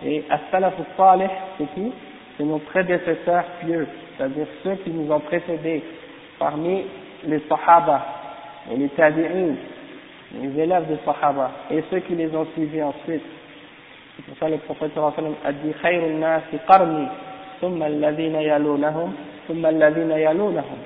[0.04, 1.92] Et As-Salaf al-Salih, c'est qui
[2.37, 3.87] c'est nos prédécesseurs pieux,
[4.17, 5.83] c'est-à-dire ceux qui nous ont précédés
[6.39, 6.83] parmi
[7.25, 8.05] les Sahaba
[8.71, 9.55] et les Tabi'in,
[10.41, 13.23] les élèves des Sahaba et ceux qui les ont suivis ensuite.
[14.15, 14.91] C'est pour ça que le prophète
[15.45, 17.07] a dit Khayrun nasi qarni,
[17.59, 19.13] thumma alladhina yalunahum,
[19.47, 20.79] thumma alladhina yalunahum.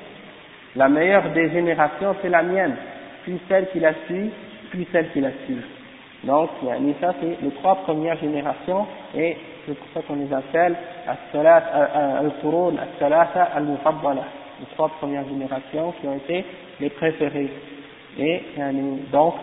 [0.76, 2.76] La meilleure des générations, c'est la mienne,
[3.24, 4.32] puis celle qui la suit,
[4.70, 5.62] puis celle qui la suit.
[6.24, 6.50] Donc,
[7.02, 8.86] ça, c'est les trois premières générations
[9.16, 9.38] et
[9.70, 10.76] c'est pour ça qu'on les appelle
[11.08, 14.24] Al-Qurun, Al-Salasa, Al-Mufaddala,
[14.60, 16.44] les trois premières générations qui ont été
[16.80, 17.52] les préférées.
[18.18, 18.42] Et
[19.12, 19.36] donc,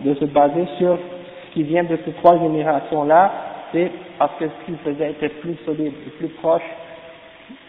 [0.00, 3.32] de se baser sur ce qui vient de ces trois générations-là,
[3.72, 6.62] c'est parce que ce qu'ils faisaient était plus solide plus proche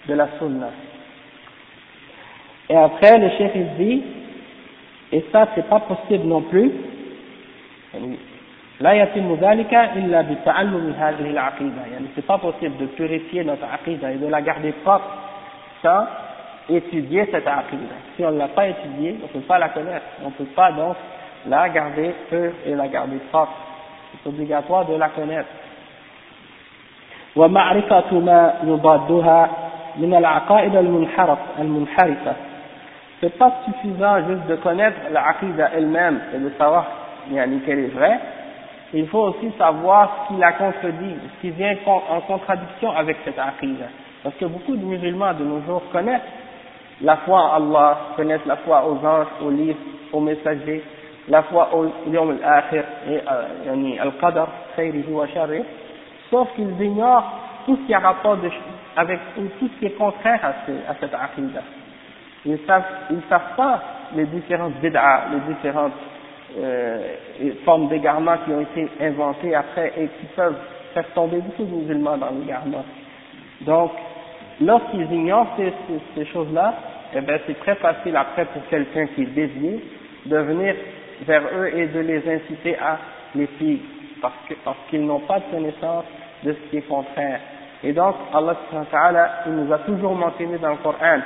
[0.07, 0.69] de la sunna.
[2.69, 4.03] Et après, le chef dit,
[5.11, 6.71] et ça c'est pas possible non plus,
[8.80, 14.12] لا يتم ذلك إلا بتعلم هذه العقيدة يعني c'est pas possible de purifier notre aqidah
[14.12, 15.04] et de la garder propre
[15.82, 16.06] sans
[16.68, 20.06] étudier cette aqidah si on ne l'a pas étudiée on ne peut pas la connaître
[20.24, 20.96] on ne peut pas donc
[21.46, 23.52] la garder pure et la garder propre
[24.12, 25.48] c'est obligatoire de la connaître
[27.36, 29.50] ومعرفة ما يضادها
[29.96, 32.32] من العقائد المنحرف المنحرفة
[33.20, 36.86] c'est pas suffisant juste de connaître l'aqida elle-même et de savoir
[37.30, 38.18] qu'elle est vraie
[38.93, 43.39] il faut aussi savoir ce qui la contredit, ce qui vient en contradiction avec cette
[43.39, 43.85] aqida.
[44.23, 46.21] Parce que beaucoup de musulmans de nos jours connaissent
[47.01, 49.79] la foi en Allah, connaissent la foi aux anges, aux livres,
[50.13, 50.83] aux messagers,
[51.27, 54.47] la foi au yom al-akhir et euh, al-qadar,
[55.09, 55.27] wa
[56.29, 57.23] sauf qu'ils ignorent
[57.65, 58.37] tout ce qui a rapport
[58.95, 60.49] avec, tout ce qui est contraire à,
[60.91, 61.61] à cette aqida.
[62.45, 63.81] Ils savent, ils savent pas
[64.15, 65.93] les différentes bid'a, les différentes
[66.57, 66.99] euh,
[67.63, 70.57] formes d'égarement qui ont été inventées après et qui peuvent
[70.93, 72.85] faire tomber beaucoup de musulmans dans l'égarement.
[73.61, 73.91] Donc,
[74.61, 75.73] lorsqu'ils ignorent ces,
[76.15, 76.73] ces, choses-là,
[77.15, 79.83] eh ben c'est très facile après pour quelqu'un qui est dévié
[80.25, 80.75] de venir
[81.25, 82.97] vers eux et de les inciter à
[83.35, 83.83] les suivre
[84.21, 86.05] parce qu'ils parce qu'ils n'ont pas de connaissance
[86.43, 87.39] de ce qui est contraire.
[87.83, 88.55] Et donc, Allah
[89.45, 91.19] il nous a toujours mentionné dans le Coran,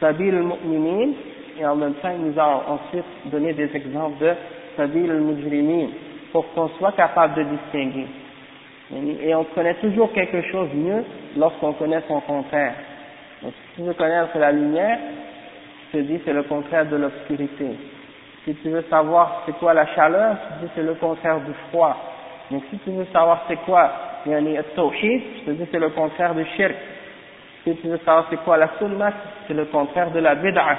[0.00, 1.12] Sabil al-Mu'minin,
[1.58, 4.32] et en même temps il nous a ensuite donné des exemples de
[4.76, 5.88] Sabil al-Mujrimin,
[6.32, 8.06] pour qu'on soit capable de distinguer.
[9.22, 11.04] Et on connaît toujours quelque chose mieux
[11.36, 12.74] lorsqu'on connaît son contraire.
[13.42, 14.98] Donc si tu veux connaître la lumière,
[15.90, 17.76] tu dis c'est le contraire de l'obscurité.
[18.44, 21.96] Si tu veux savoir c'est quoi la chaleur, tu dis c'est le contraire du froid.
[22.50, 23.90] Donc si tu veux savoir c'est quoi
[24.26, 26.74] yani, tawhid, te dis c'est le contraire du shirk.
[27.64, 29.12] Si tu veux savoir c'est quoi la sunnah,
[29.46, 30.76] c'est le contraire de la bid'ah.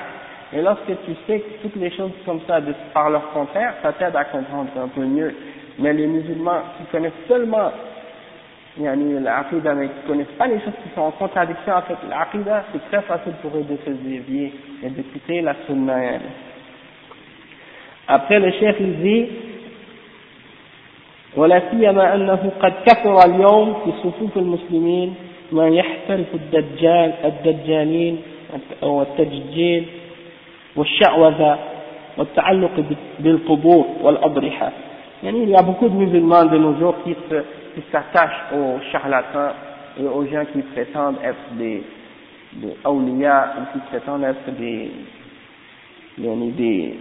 [0.52, 4.16] Et lorsque tu sais toutes les choses comme ça de, par leur contraire, ça t'aide
[4.16, 5.34] à comprendre un peu mieux.
[5.78, 7.70] Mais les musulmans qui connaissent seulement
[8.78, 12.84] yani, l'aqidah, mais qui connaissent pas les choses qui sont en contradiction avec l'aqidah, c'est
[12.90, 14.52] très facile pour eux de se dévier
[14.82, 15.96] et de quitter la sunna.
[18.08, 19.26] Après le chef il dit
[21.36, 25.14] ولا سيما أنه قد كثر اليوم في صفوف المسلمين
[25.52, 28.22] ما يحترف الدجال الدجالين
[28.82, 29.86] والتججيل
[30.76, 31.58] والشعوذة
[32.18, 32.84] والتعلق
[33.20, 34.72] بالقبور والأضرحة
[35.22, 37.36] يعني il y a beaucoup de musulmans de nos jours qui se
[37.74, 39.52] qui s'attachent aux charlatans
[40.00, 41.82] et aux gens qui prétendent être des
[42.54, 44.90] des awliya ou qui prétendent être des
[46.18, 46.94] des,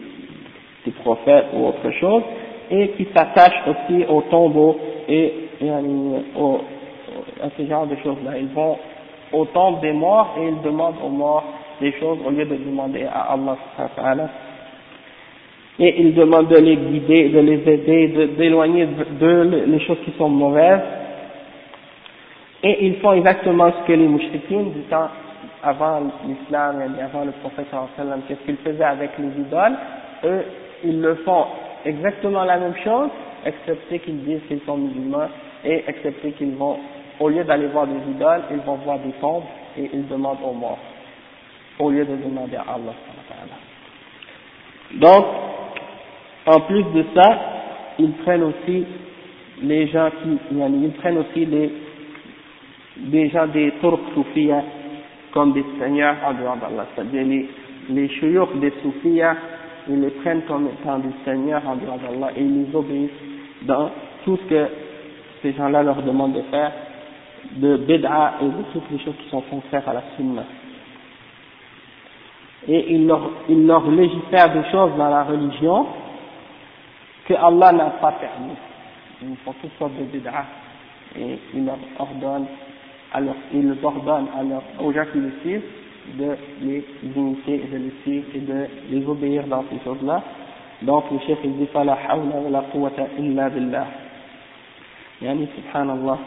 [0.86, 2.24] des prophètes ou autre chose
[2.72, 4.78] et qui s'attachent aussi aux tombeaux
[5.08, 5.70] et, et
[6.38, 6.62] au,
[7.44, 8.38] à ce genre de choses-là.
[8.38, 8.78] Ils vont
[9.34, 11.44] au tombe des morts et ils demandent aux morts
[11.85, 14.29] des choses au lieu de demander à Allah
[15.79, 20.29] et ils demandent de les guider, de les aider, d'éloigner de, les choses qui sont
[20.29, 20.81] mauvaises.
[22.63, 25.09] Et ils font exactement ce que les mouchriquines du temps
[25.63, 27.67] avant l'islam et avant le prophète
[28.29, 29.77] qu'est-ce qu'ils faisaient avec les idoles.
[30.25, 30.45] Eux
[30.85, 31.47] ils le font
[31.85, 33.11] exactement la même chose
[33.45, 35.29] excepté qu'ils disent qu'ils sont musulmans
[35.65, 36.77] et excepté qu'ils vont
[37.21, 39.45] au lieu d'aller voir des idoles ils vont voir des tombes
[39.79, 40.79] et ils demandent aux morts
[41.79, 42.95] au lieu de demander à Allah.
[44.95, 45.27] Donc,
[46.47, 47.39] en plus de ça,
[47.99, 48.85] ils prennent aussi
[49.63, 51.73] les gens qui, ils prennent aussi les,
[52.97, 54.63] des gens des Turcs soufiyas
[55.33, 57.49] comme des seigneurs en dehors d'Allah, c'est-à-dire les,
[57.91, 58.09] les
[58.61, 59.37] des soufiyas,
[59.89, 63.11] ils les prennent comme étant des seigneurs en dehors d'Allah et ils les obéissent
[63.63, 63.91] dans
[64.25, 64.67] tout ce que
[65.43, 66.73] ces gens-là leur demandent de faire,
[67.57, 70.45] de bid'a et de toutes les choses qui sont contraires à la sunna
[72.69, 75.87] et il leur, il leur légifère des choses dans la religion
[77.27, 78.55] que Allah n'a pas permis.
[79.23, 80.45] Ils font toutes sortes de bid'ah
[81.19, 82.47] et il leur ordonne,
[83.13, 85.63] alors, il leur ordonne alors, aux gens qui le suivent
[86.19, 90.23] de les imiter et de les suivre et de les obéir dans ces choses-là.
[90.83, 93.87] Donc le chef il dit pas la hawla wa la quwwata illa billah.
[95.23, 96.19] Yani subhanallah.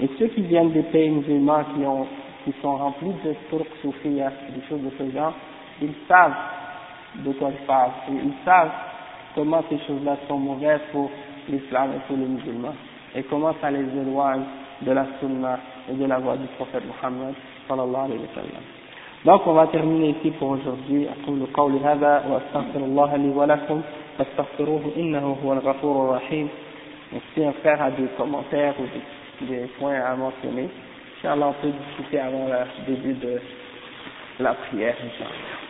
[0.00, 2.06] Et ceux qui viennent des pays musulmans qui ont
[2.46, 5.34] qui sont remplis de turcs soufiyas, des choses de ce genre,
[5.81, 6.33] ils savent
[7.15, 8.71] de quoi ils parlent, et ils savent
[9.35, 11.09] comment ces choses-là sont mauvaises pour
[11.49, 12.75] l'islam et pour les musulmans,
[13.15, 14.43] et comment ça les éloigne
[14.81, 15.59] de la sunna
[15.89, 17.33] et de la voie du prophète Muhammad
[17.67, 18.63] sallallahu alayhi wa sallam.
[19.23, 21.07] Donc on va terminer ici pour aujourd'hui.
[21.07, 23.81] أقول قولي هذا وأستغفر الله لي ولكم
[24.17, 26.49] فاستغفروه إنه هو الغفور الرحيم.
[27.11, 30.69] Donc si un frère a des commentaires ou des, des points à mentionner,
[31.19, 33.39] Inch'Allah on peut discuter avant le début de
[34.39, 35.64] la prière, Inch'Allah.